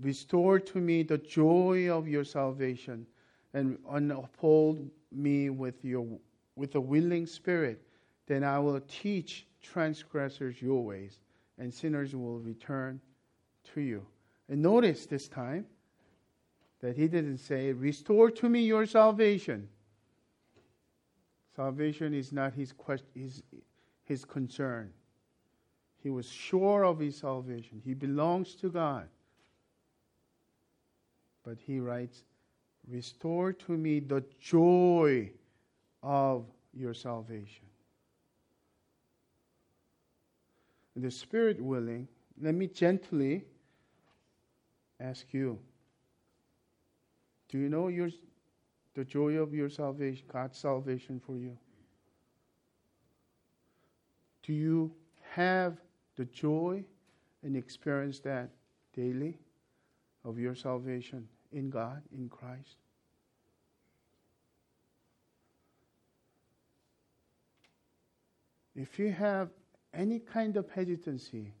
[0.00, 3.06] Restore to me the joy of your salvation
[3.52, 6.06] and uphold me with, your,
[6.56, 7.82] with a willing spirit.
[8.30, 11.18] Then I will teach transgressors your ways,
[11.58, 13.00] and sinners will return
[13.74, 14.06] to you.
[14.48, 15.66] And notice this time
[16.80, 19.68] that he didn't say, Restore to me your salvation.
[21.56, 22.72] Salvation is not his,
[23.16, 23.42] his,
[24.04, 24.92] his concern.
[26.00, 27.82] He was sure of his salvation.
[27.84, 29.08] He belongs to God.
[31.44, 32.22] But he writes,
[32.88, 35.32] Restore to me the joy
[36.00, 37.64] of your salvation.
[40.79, 42.08] And the Spirit willing,
[42.40, 43.44] let me gently
[44.98, 45.58] ask you
[47.48, 48.10] do you know your,
[48.94, 51.58] the joy of your salvation, God's salvation for you?
[54.44, 54.92] Do you
[55.32, 55.78] have
[56.16, 56.84] the joy
[57.42, 58.50] and experience that
[58.94, 59.38] daily
[60.24, 62.76] of your salvation in God, in Christ.
[68.76, 69.50] If you have
[69.94, 71.52] any kind of hesitancy,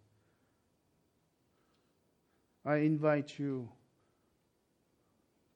[2.64, 3.68] I invite you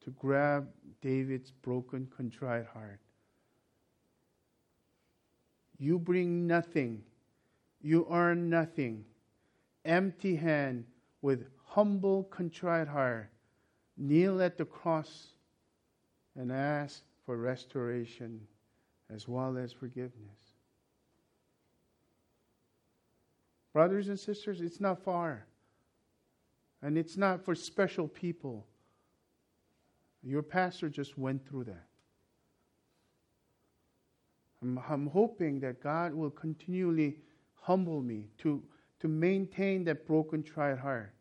[0.04, 0.68] to grab
[1.00, 3.00] David's broken, contrite heart.
[5.78, 7.02] You bring nothing
[7.84, 9.04] you earn nothing.
[9.84, 10.86] Empty hand
[11.20, 13.28] with humble, contrite heart,
[13.98, 15.34] kneel at the cross
[16.34, 18.40] and ask for restoration
[19.14, 20.43] as well as forgiveness.
[23.74, 25.46] Brothers and sisters, it's not far.
[26.80, 28.64] And it's not for special people.
[30.22, 31.86] Your pastor just went through that.
[34.62, 37.18] I'm, I'm hoping that God will continually
[37.62, 38.62] humble me, to,
[39.00, 41.12] to maintain that broken, tried heart.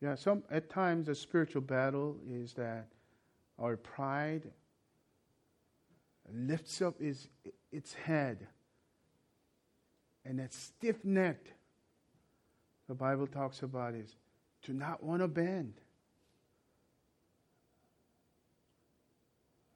[0.00, 2.86] Yeah, some at times the spiritual battle is that
[3.58, 4.52] our pride
[6.32, 7.26] lifts up its,
[7.72, 8.46] its head
[10.28, 11.48] and that stiff necked
[12.86, 14.14] the Bible talks about is
[14.62, 15.72] to not want to bend.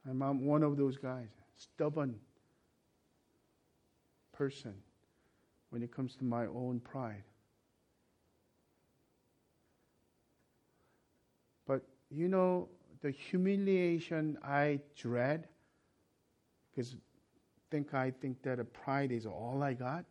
[0.09, 2.17] I'm one of those guys, stubborn
[4.33, 4.75] person
[5.71, 7.23] when it comes to my own pride.
[11.67, 12.69] But you know,
[13.01, 15.49] the humiliation I dread,
[16.71, 16.97] because
[17.71, 20.05] think I think that a pride is all I got,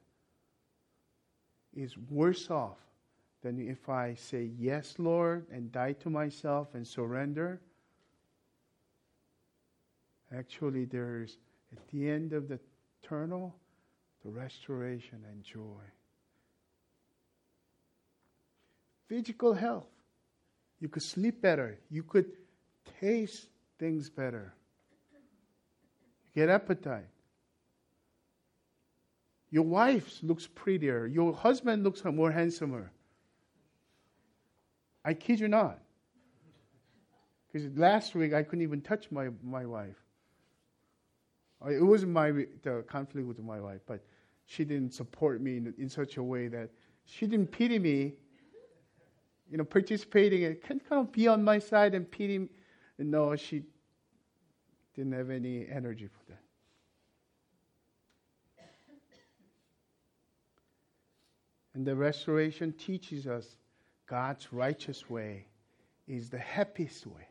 [1.76, 2.78] is worse off
[3.42, 7.60] than if I say yes, Lord, and die to myself and surrender.
[10.36, 11.38] Actually, there's
[11.72, 12.60] at the end of the
[13.08, 13.56] tunnel,
[14.24, 15.84] the restoration and joy.
[19.08, 19.90] Physical health.
[20.80, 21.80] You could sleep better.
[21.90, 22.32] You could
[23.00, 23.48] taste
[23.78, 24.54] things better.
[26.34, 27.08] You get appetite.
[29.52, 31.06] Your wife looks prettier.
[31.06, 32.92] Your husband looks more handsomer.
[35.04, 35.80] I kid you not.
[37.52, 39.98] Because last week I couldn't even touch my, my wife.
[41.70, 42.32] It wasn't my
[42.64, 44.04] the conflict with my wife, but
[44.46, 46.70] she didn't support me in, in such a way that
[47.06, 48.14] she didn't pity me.
[49.52, 52.48] You know, participating and can kind of be on my side and pity me.
[52.98, 53.64] No, she
[54.96, 56.40] didn't have any energy for that.
[61.74, 63.56] And the restoration teaches us
[64.08, 65.46] God's righteous way
[66.08, 67.28] is the happiest way.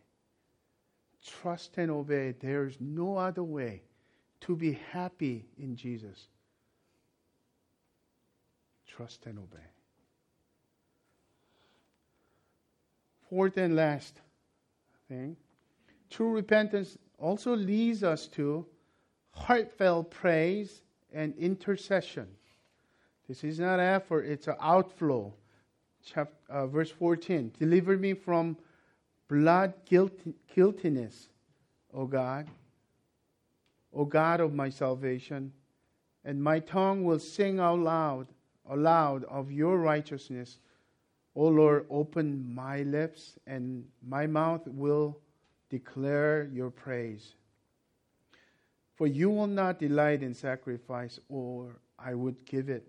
[1.24, 2.34] Trust and obey.
[2.40, 3.82] There is no other way
[4.42, 6.28] to be happy in Jesus.
[8.86, 9.58] Trust and obey.
[13.28, 14.20] Fourth and last
[15.08, 15.36] thing
[16.08, 18.66] true repentance also leads us to
[19.30, 20.82] heartfelt praise
[21.12, 22.26] and intercession.
[23.30, 25.32] This is not effort, it's an outflow.
[26.04, 28.56] Chapter, uh, verse 14 Deliver me from
[29.28, 31.28] blood guiltiness,
[31.94, 32.48] O God,
[33.94, 35.52] O God of my salvation,
[36.24, 38.26] and my tongue will sing out loud,
[38.68, 40.58] aloud of your righteousness.
[41.36, 45.20] O Lord, open my lips, and my mouth will
[45.68, 47.36] declare your praise.
[48.96, 52.88] For you will not delight in sacrifice, or I would give it.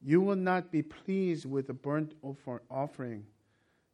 [0.00, 2.14] You will not be pleased with a burnt
[2.70, 3.26] offering.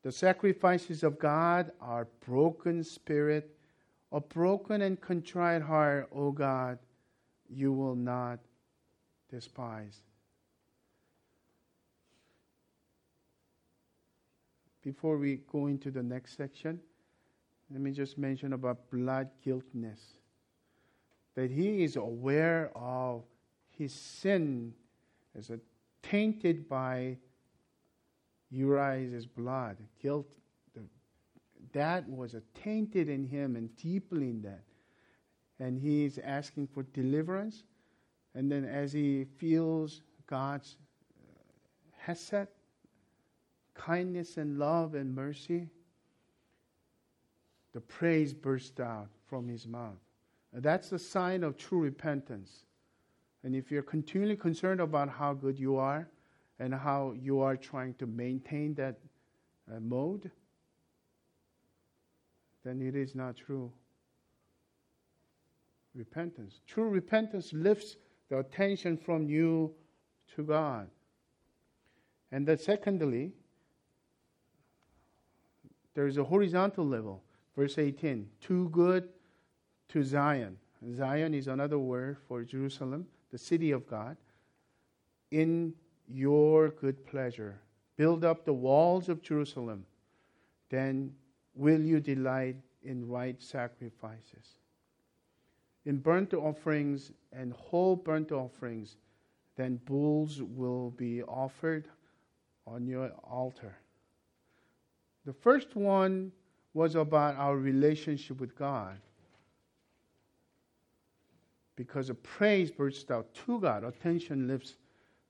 [0.03, 3.57] The sacrifices of God are broken spirit,
[4.13, 6.79] a broken and contrite heart, O God,
[7.49, 8.39] you will not
[9.31, 10.03] despise.
[14.83, 16.79] Before we go into the next section,
[17.71, 20.01] let me just mention about blood guiltness.
[21.35, 23.25] That he is aware of
[23.71, 24.75] his sin
[25.37, 25.59] as a
[26.11, 27.17] tainted by
[28.51, 30.27] Uriah's blood, guilt.
[31.73, 34.65] That was a tainted in him and deeply in that.
[35.59, 37.65] And he's asking for deliverance.
[38.35, 40.77] And then as he feels God's
[41.21, 41.33] uh,
[41.99, 42.49] hesed,
[43.75, 45.69] kindness and love and mercy,
[47.73, 49.99] the praise burst out from his mouth.
[50.53, 52.65] That's the sign of true repentance.
[53.45, 56.09] And if you're continually concerned about how good you are
[56.59, 58.99] and how you are trying to maintain that
[59.71, 60.31] uh, mode,
[62.65, 63.71] then it is not true
[65.95, 66.61] repentance.
[66.67, 67.97] True repentance lifts
[68.31, 69.75] the attention from you
[70.35, 70.89] to God.
[72.33, 73.33] And that secondly,
[75.95, 77.23] there is a horizontal level.
[77.55, 79.11] Verse 18, too good
[79.91, 80.57] to Zion.
[80.97, 84.17] Zion is another word for Jerusalem the city of God,
[85.33, 85.75] in
[86.07, 87.59] your good pleasure.
[87.97, 89.87] Build up the walls of Jerusalem.
[90.71, 91.13] Then
[91.57, 92.55] will you delight
[92.85, 94.61] in right sacrifices.
[95.85, 98.99] In burnt offerings and whole burnt offerings,
[99.57, 101.89] then bulls will be offered
[102.69, 103.75] on your altar.
[105.27, 106.31] The first one
[106.73, 109.01] was about our relationship with God
[111.77, 114.77] because of praise bursts out to God, attention lifts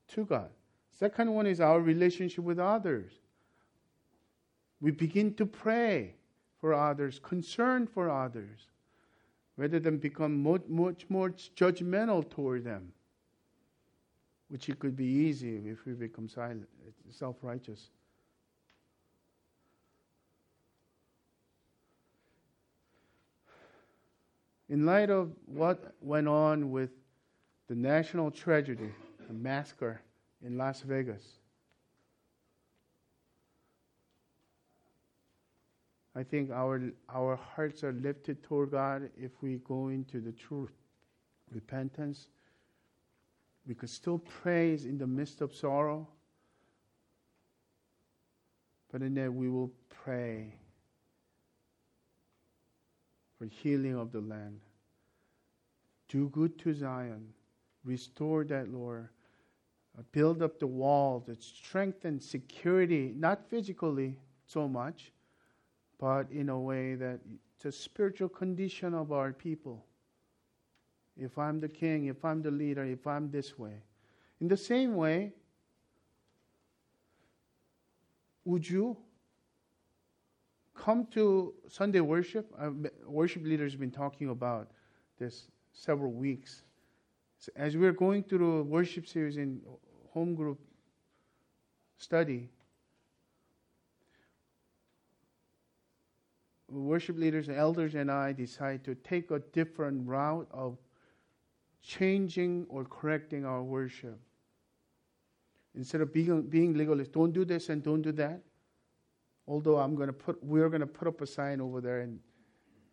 [0.09, 0.49] to God.
[0.91, 3.11] Second one is our relationship with others.
[4.79, 6.15] We begin to pray
[6.59, 8.67] for others, concern for others,
[9.57, 12.91] rather than become much, more judgmental toward them,
[14.49, 16.67] which it could be easy if we become silent,
[17.09, 17.37] self
[24.69, 26.89] In light of what went on with
[27.67, 28.91] the national tragedy,
[29.27, 30.01] the massacre
[30.43, 31.23] in Las Vegas,
[36.15, 40.69] I think our, our hearts are lifted toward God if we go into the true
[41.51, 42.29] repentance.
[43.67, 46.07] We could still praise in the midst of sorrow,
[48.91, 50.55] but in that we will pray
[53.37, 54.59] for healing of the land.
[56.07, 57.33] Do good to Zion.
[57.83, 59.09] Restore that, Lord.
[59.97, 65.11] Uh, build up the wall that strengthen security, not physically so much,
[65.99, 67.19] but in a way that
[67.55, 69.85] it's a spiritual condition of our people.
[71.17, 73.81] If I'm the king, if I'm the leader, if I'm this way.
[74.41, 75.31] In the same way,
[78.43, 78.97] would you
[80.85, 82.53] come to Sunday worship,
[83.07, 84.69] worship leaders have been talking about
[85.17, 86.61] this several weeks.
[87.39, 89.61] So as we're going through the worship series in
[90.13, 90.59] home group
[91.97, 92.49] study,
[96.69, 100.77] worship leaders, elders, and I decide to take a different route of
[101.81, 104.19] changing or correcting our worship.
[105.73, 108.41] Instead of being, being legalist, don't do this and don't do that.
[109.47, 112.19] Although I'm going to put, we're going to put up a sign over there in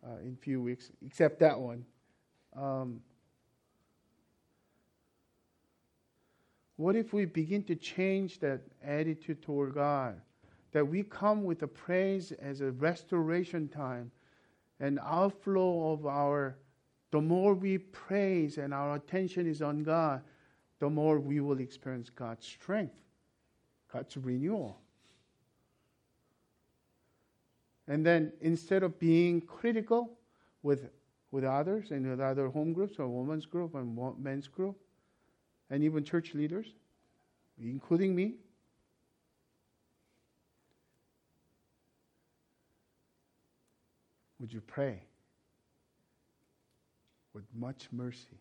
[0.05, 1.85] uh, in a few weeks, except that one.
[2.55, 3.01] Um,
[6.75, 10.19] what if we begin to change that attitude toward God?
[10.71, 14.11] That we come with a praise as a restoration time,
[14.79, 16.57] an outflow of our.
[17.11, 20.23] The more we praise and our attention is on God,
[20.79, 22.95] the more we will experience God's strength,
[23.91, 24.82] God's renewal.
[27.87, 30.17] And then instead of being critical
[30.61, 30.89] with,
[31.31, 34.77] with others and with other home groups or women's group and men's group,
[35.69, 36.67] and even church leaders,
[37.61, 38.35] including me,
[44.39, 45.01] would you pray
[47.33, 48.39] with much mercy?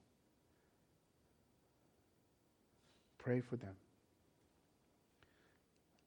[3.18, 3.74] Pray for them.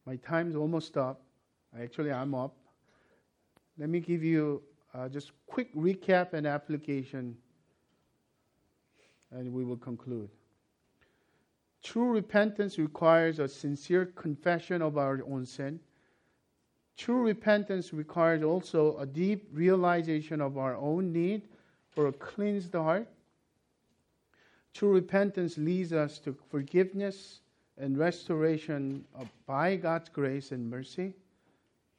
[0.06, 1.22] My time's almost up.
[1.82, 2.56] Actually, I'm up.
[3.78, 4.62] Let me give you
[4.94, 7.36] uh, just quick recap and application,
[9.32, 10.30] and we will conclude.
[11.84, 15.80] True repentance requires a sincere confession of our own sin.
[16.98, 21.44] True repentance requires also a deep realization of our own need
[21.90, 23.08] for a cleansed heart.
[24.74, 27.42] True repentance leads us to forgiveness
[27.78, 31.14] and restoration of, by God's grace and mercy.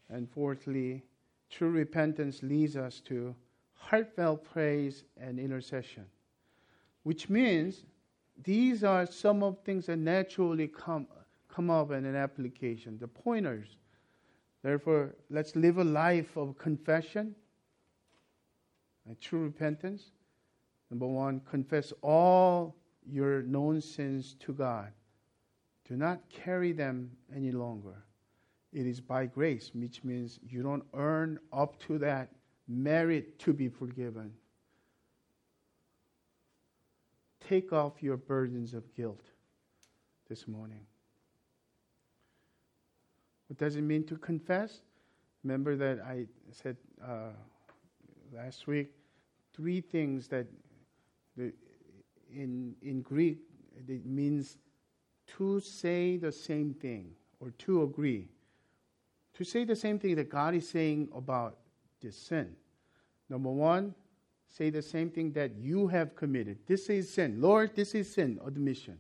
[0.08, 1.02] And fourthly,
[1.50, 3.34] True repentance leads us to
[3.74, 6.06] heartfelt praise and intercession,
[7.04, 7.84] which means
[8.42, 11.06] these are some of things that naturally come,
[11.48, 13.78] come up in an application, the pointers.
[14.62, 17.34] Therefore, let's live a life of confession
[19.06, 20.10] and true repentance.
[20.90, 22.76] Number one, confess all
[23.08, 24.92] your known sins to God.
[25.88, 28.05] Do not carry them any longer.
[28.76, 32.28] It is by grace, which means you don't earn up to that
[32.68, 34.34] merit to be forgiven.
[37.40, 39.30] Take off your burdens of guilt
[40.28, 40.84] this morning.
[43.48, 44.82] What does it mean to confess?
[45.42, 47.30] Remember that I said uh,
[48.30, 48.90] last week
[49.54, 50.48] three things that
[51.34, 51.50] the,
[52.30, 53.38] in, in Greek
[53.88, 54.58] it means
[55.38, 58.28] to say the same thing or to agree
[59.36, 61.56] to say the same thing that God is saying about
[62.00, 62.54] this sin.
[63.28, 63.94] Number one,
[64.48, 66.58] say the same thing that you have committed.
[66.66, 67.40] This is sin.
[67.40, 68.98] Lord, this is sin, admission.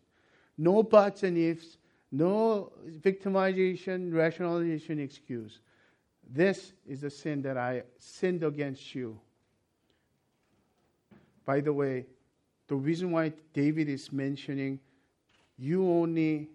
[0.58, 1.78] No buts and ifs,
[2.12, 5.60] no victimization, rationalization, excuse.
[6.28, 9.18] This is the sin that I sinned against you.
[11.44, 12.06] By the way,
[12.68, 14.80] the reason why David is mentioning
[15.56, 16.50] you only,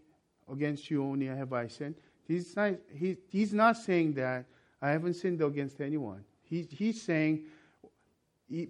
[0.51, 1.95] against you only have I sinned,
[2.31, 4.45] He's not, he, he's not saying that
[4.81, 6.23] I haven't sinned against anyone.
[6.43, 7.43] He, he's saying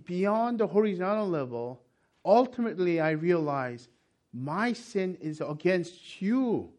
[0.06, 1.82] beyond the horizontal level,
[2.26, 3.88] ultimately I realize
[4.34, 6.72] my sin is against you,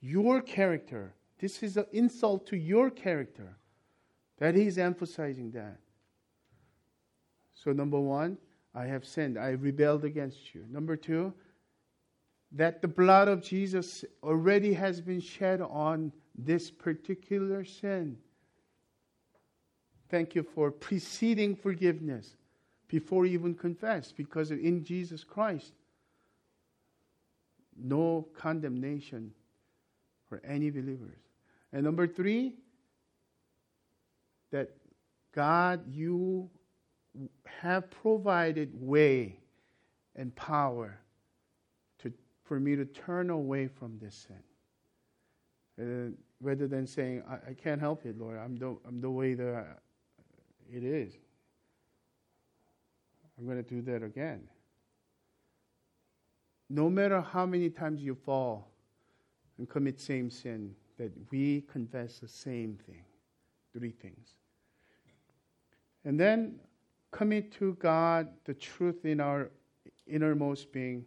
[0.00, 1.12] your character.
[1.40, 3.56] This is an insult to your character.
[4.38, 5.78] That he's emphasizing that.
[7.54, 8.38] So, number one,
[8.74, 9.38] I have sinned.
[9.38, 10.66] I rebelled against you.
[10.70, 11.32] Number two,
[12.56, 18.16] that the blood of Jesus already has been shed on this particular sin.
[20.08, 22.36] Thank you for preceding forgiveness
[22.88, 25.72] before you even confess, because in Jesus Christ,
[27.76, 29.32] no condemnation
[30.28, 31.18] for any believers.
[31.72, 32.54] And number three,
[34.50, 34.70] that
[35.34, 36.48] God, you
[37.44, 39.40] have provided way
[40.14, 40.98] and power
[42.46, 44.42] for me to turn away from this sin.
[45.78, 49.34] Uh, rather than saying, I, I, can't help it, Lord, I'm the, I'm the way
[49.34, 49.78] that
[50.72, 51.12] it is.
[53.38, 54.42] I'm going to do that again.
[56.70, 58.70] No matter how many times you fall
[59.58, 63.04] and commit same sin, that we confess the same thing.
[63.72, 64.34] Three things.
[66.04, 66.60] And then
[67.10, 69.50] commit to God the truth in our
[70.06, 71.04] innermost being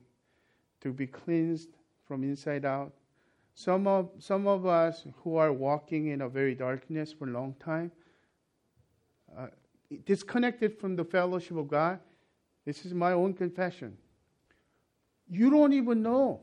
[0.82, 1.69] to be cleansed
[2.05, 2.93] from inside out.
[3.53, 7.55] Some of, some of us who are walking in a very darkness for a long
[7.59, 7.91] time,
[9.38, 9.47] uh,
[10.05, 11.99] disconnected from the fellowship of God,
[12.65, 13.97] this is my own confession.
[15.30, 16.41] You don't even know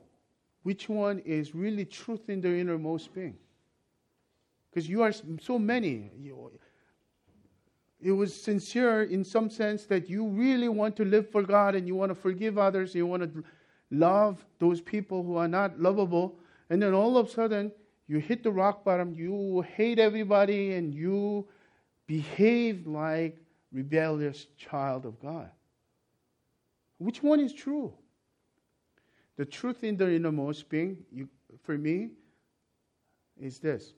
[0.62, 3.36] which one is really truth in the innermost being.
[4.70, 6.10] Because you are so many.
[8.00, 11.86] It was sincere in some sense that you really want to live for God and
[11.86, 13.44] you want to forgive others, you want to
[13.90, 16.38] love those people who are not lovable,
[16.70, 17.72] and then all of a sudden
[18.08, 21.46] you hit the rock bottom, you hate everybody, and you
[22.06, 23.36] behave like
[23.72, 25.50] rebellious child of God.
[26.98, 27.92] Which one is true?
[29.36, 31.28] The truth in the innermost being, you,
[31.62, 32.10] for me,
[33.38, 33.92] is this.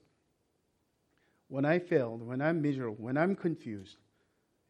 [1.49, 3.97] When I failed, when I'm miserable, when I'm confused,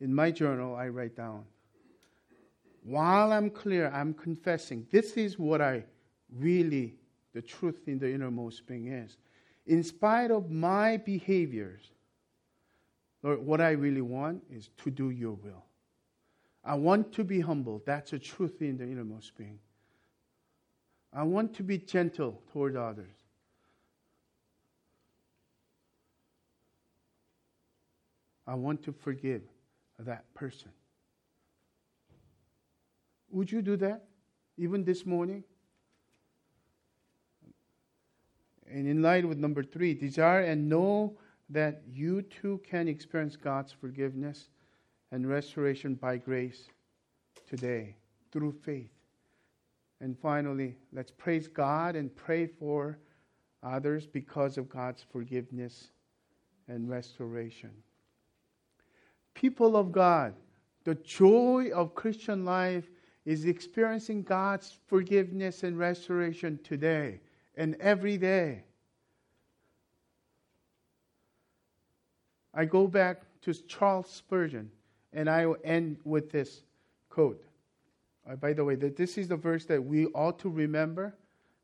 [0.01, 1.45] in my journal I write down,
[2.89, 5.85] while I'm clear, I'm confessing, this is what I
[6.35, 6.95] really,
[7.35, 9.19] the truth in the innermost being is.
[9.67, 11.83] In spite of my behaviors,
[13.23, 15.67] Lord, what I really want is to do your will.
[16.65, 17.83] I want to be humble.
[17.85, 19.59] That's a truth in the innermost being.
[21.13, 23.17] I want to be gentle toward others.
[28.47, 29.43] I want to forgive
[29.99, 30.71] that person.
[33.31, 34.05] Would you do that
[34.57, 35.45] even this morning?
[38.71, 41.17] And in line with number three, desire and know
[41.51, 44.51] that you too can experience God's forgiveness
[45.11, 46.69] and restoration by grace
[47.49, 47.97] today
[48.31, 48.91] through faith.
[50.01, 52.99] And finally, let's praise God and pray for
[53.63, 55.91] others because of God's forgiveness
[56.69, 57.71] and restoration.
[59.35, 60.35] People of God,
[60.85, 62.89] the joy of Christian life
[63.29, 67.21] is experiencing God's forgiveness and restoration today
[67.59, 68.65] and every day.
[72.55, 74.71] I go back to Charles Spurgeon,
[75.13, 76.63] and I will end with this
[77.11, 77.45] quote.
[78.27, 81.15] Uh, by the way, that this is the verse that we ought to remember,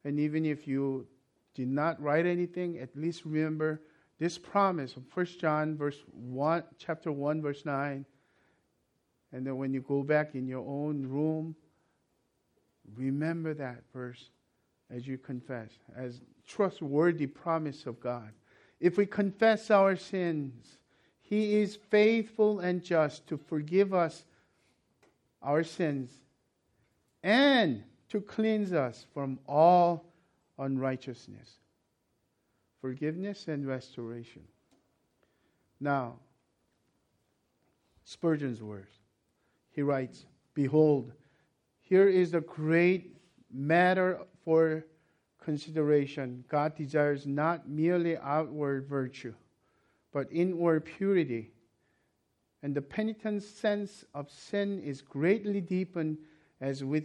[0.05, 1.07] and even if you
[1.55, 3.81] did not write anything, at least remember
[4.19, 8.05] this promise of 1 John verse 1, chapter 1, verse 9.
[9.35, 11.57] And then when you go back in your own room,
[12.95, 14.31] remember that verse
[14.91, 18.31] as you confess, as trustworthy promise of God.
[18.79, 20.79] If we confess our sins,
[21.21, 24.25] He is faithful and just to forgive us
[25.43, 26.13] our sins
[27.25, 30.05] and to cleanse us from all
[30.61, 31.59] unrighteousness.
[32.81, 34.43] Forgiveness and restoration.
[35.81, 36.19] Now,
[38.05, 38.93] Spurgeon's words.
[39.75, 41.13] He writes, Behold,
[41.81, 43.17] here is a great
[43.53, 44.85] matter for
[45.43, 46.45] consideration.
[46.49, 49.35] God desires not merely outward virtue,
[50.13, 51.51] but inward purity.
[52.63, 56.19] And the penitent's sense of sin is greatly deepened
[56.61, 57.05] as with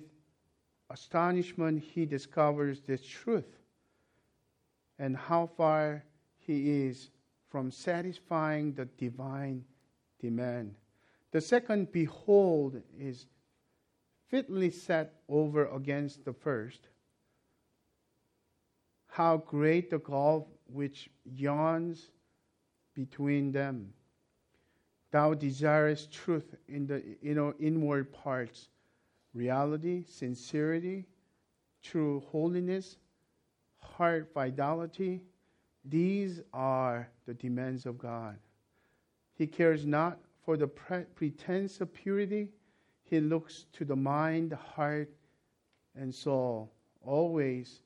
[0.92, 3.58] astonishment he discovers this truth
[5.00, 6.04] and how far
[6.38, 7.10] he is
[7.50, 9.66] from satisfying the divine
[10.22, 10.76] demand.
[11.32, 13.26] The second, behold, is
[14.30, 16.88] fitly set over against the first.
[19.08, 22.10] How great the gulf which yawns
[22.94, 23.94] between them.
[25.12, 28.70] Thou desirest truth in the you know, inward parts
[29.34, 31.06] reality, sincerity,
[31.84, 32.98] true holiness,
[33.78, 35.22] heart fidelity.
[35.86, 38.38] These are the demands of God.
[39.36, 40.20] He cares not
[40.50, 42.47] for the pre- pretense of purity.
[43.04, 45.14] He looks to the mind, heart,
[45.95, 46.74] and soul.
[47.04, 47.84] Always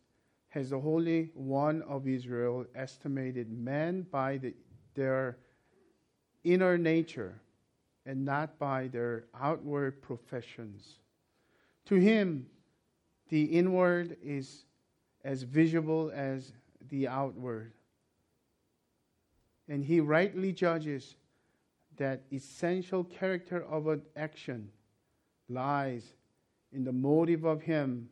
[0.48, 4.54] has the Holy One of Israel estimated men by the,
[4.94, 5.40] their
[6.46, 7.34] inner nature
[8.06, 11.00] and not by their outward professions.
[11.88, 12.46] To him,
[13.28, 14.64] the inward is
[15.26, 16.54] as visible as
[16.88, 17.74] the outward.
[19.68, 21.18] And he rightly judges
[21.98, 24.70] that essential character of an action
[25.50, 26.14] lies
[26.72, 28.10] in the motive of him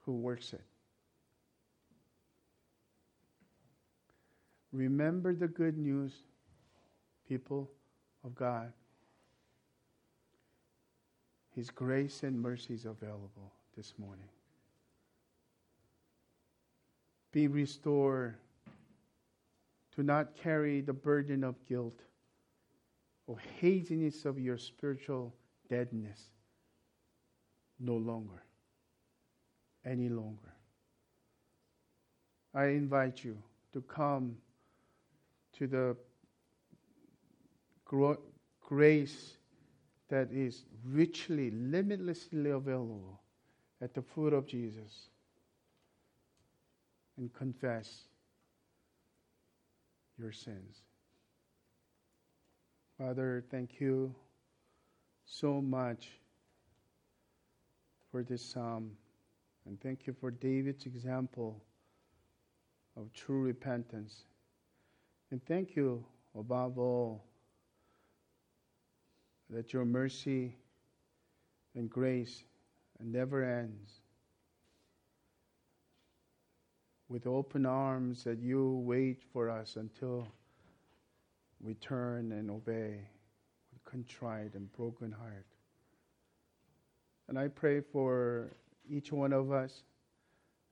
[0.00, 0.62] who works it.
[4.72, 6.12] Remember the good news,
[7.28, 7.70] people
[8.24, 8.72] of God.
[11.54, 14.28] His grace and mercy is available this morning.
[17.32, 18.36] Be restored
[19.96, 22.00] Do not carry the burden of guilt
[23.32, 25.34] or haziness of your spiritual
[25.70, 26.20] deadness
[27.80, 28.42] no longer,
[29.86, 30.52] any longer.
[32.54, 33.38] I invite you
[33.72, 34.36] to come
[35.56, 35.96] to the
[38.60, 39.38] grace
[40.10, 43.18] that is richly, limitlessly available
[43.80, 45.08] at the foot of Jesus
[47.16, 47.90] and confess
[50.18, 50.82] your sins.
[52.98, 54.14] Father, thank you
[55.24, 56.08] so much
[58.10, 58.92] for this psalm.
[59.66, 61.62] And thank you for David's example
[62.96, 64.24] of true repentance.
[65.30, 66.04] And thank you,
[66.38, 67.24] above all,
[69.48, 70.56] that your mercy
[71.74, 72.44] and grace
[73.00, 74.00] never ends.
[77.08, 80.28] With open arms, that you wait for us until
[81.62, 82.98] we turn and obey
[83.72, 85.46] with contrite and broken heart.
[87.28, 88.50] And I pray for
[88.88, 89.84] each one of us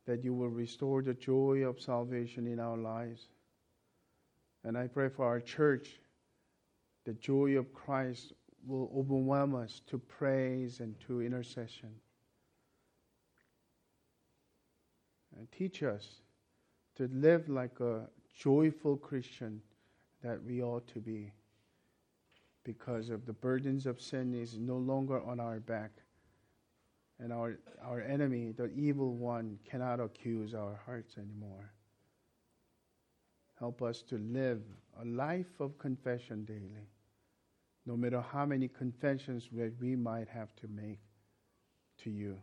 [0.07, 3.29] that you will restore the joy of salvation in our lives.
[4.65, 5.89] And I pray for our church,
[7.05, 8.33] the joy of Christ
[8.67, 11.91] will overwhelm us to praise and to intercession.
[15.39, 16.07] And teach us
[16.97, 19.63] to live like a joyful Christian
[20.23, 21.33] that we ought to be
[22.65, 25.91] because of the burdens of sin is no longer on our back
[27.19, 31.73] and our, our enemy, the evil one, cannot accuse our hearts anymore.
[33.59, 34.63] Help us to live
[35.03, 36.89] a life of confession daily,
[37.85, 41.01] no matter how many confessions that we might have to make
[42.03, 42.39] to you.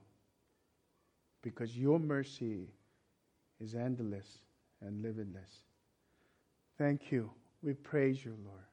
[1.42, 2.68] Because your mercy
[3.60, 4.42] is endless
[4.82, 5.64] and limitless.
[6.78, 7.32] Thank you.
[7.68, 8.64] We praise you, Lord.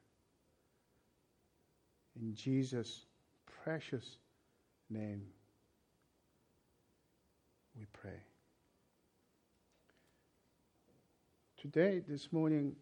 [2.22, 3.06] In Jesus'
[3.64, 4.18] precious
[4.88, 5.22] name
[7.76, 8.22] we pray.
[11.60, 12.76] Today, this morning,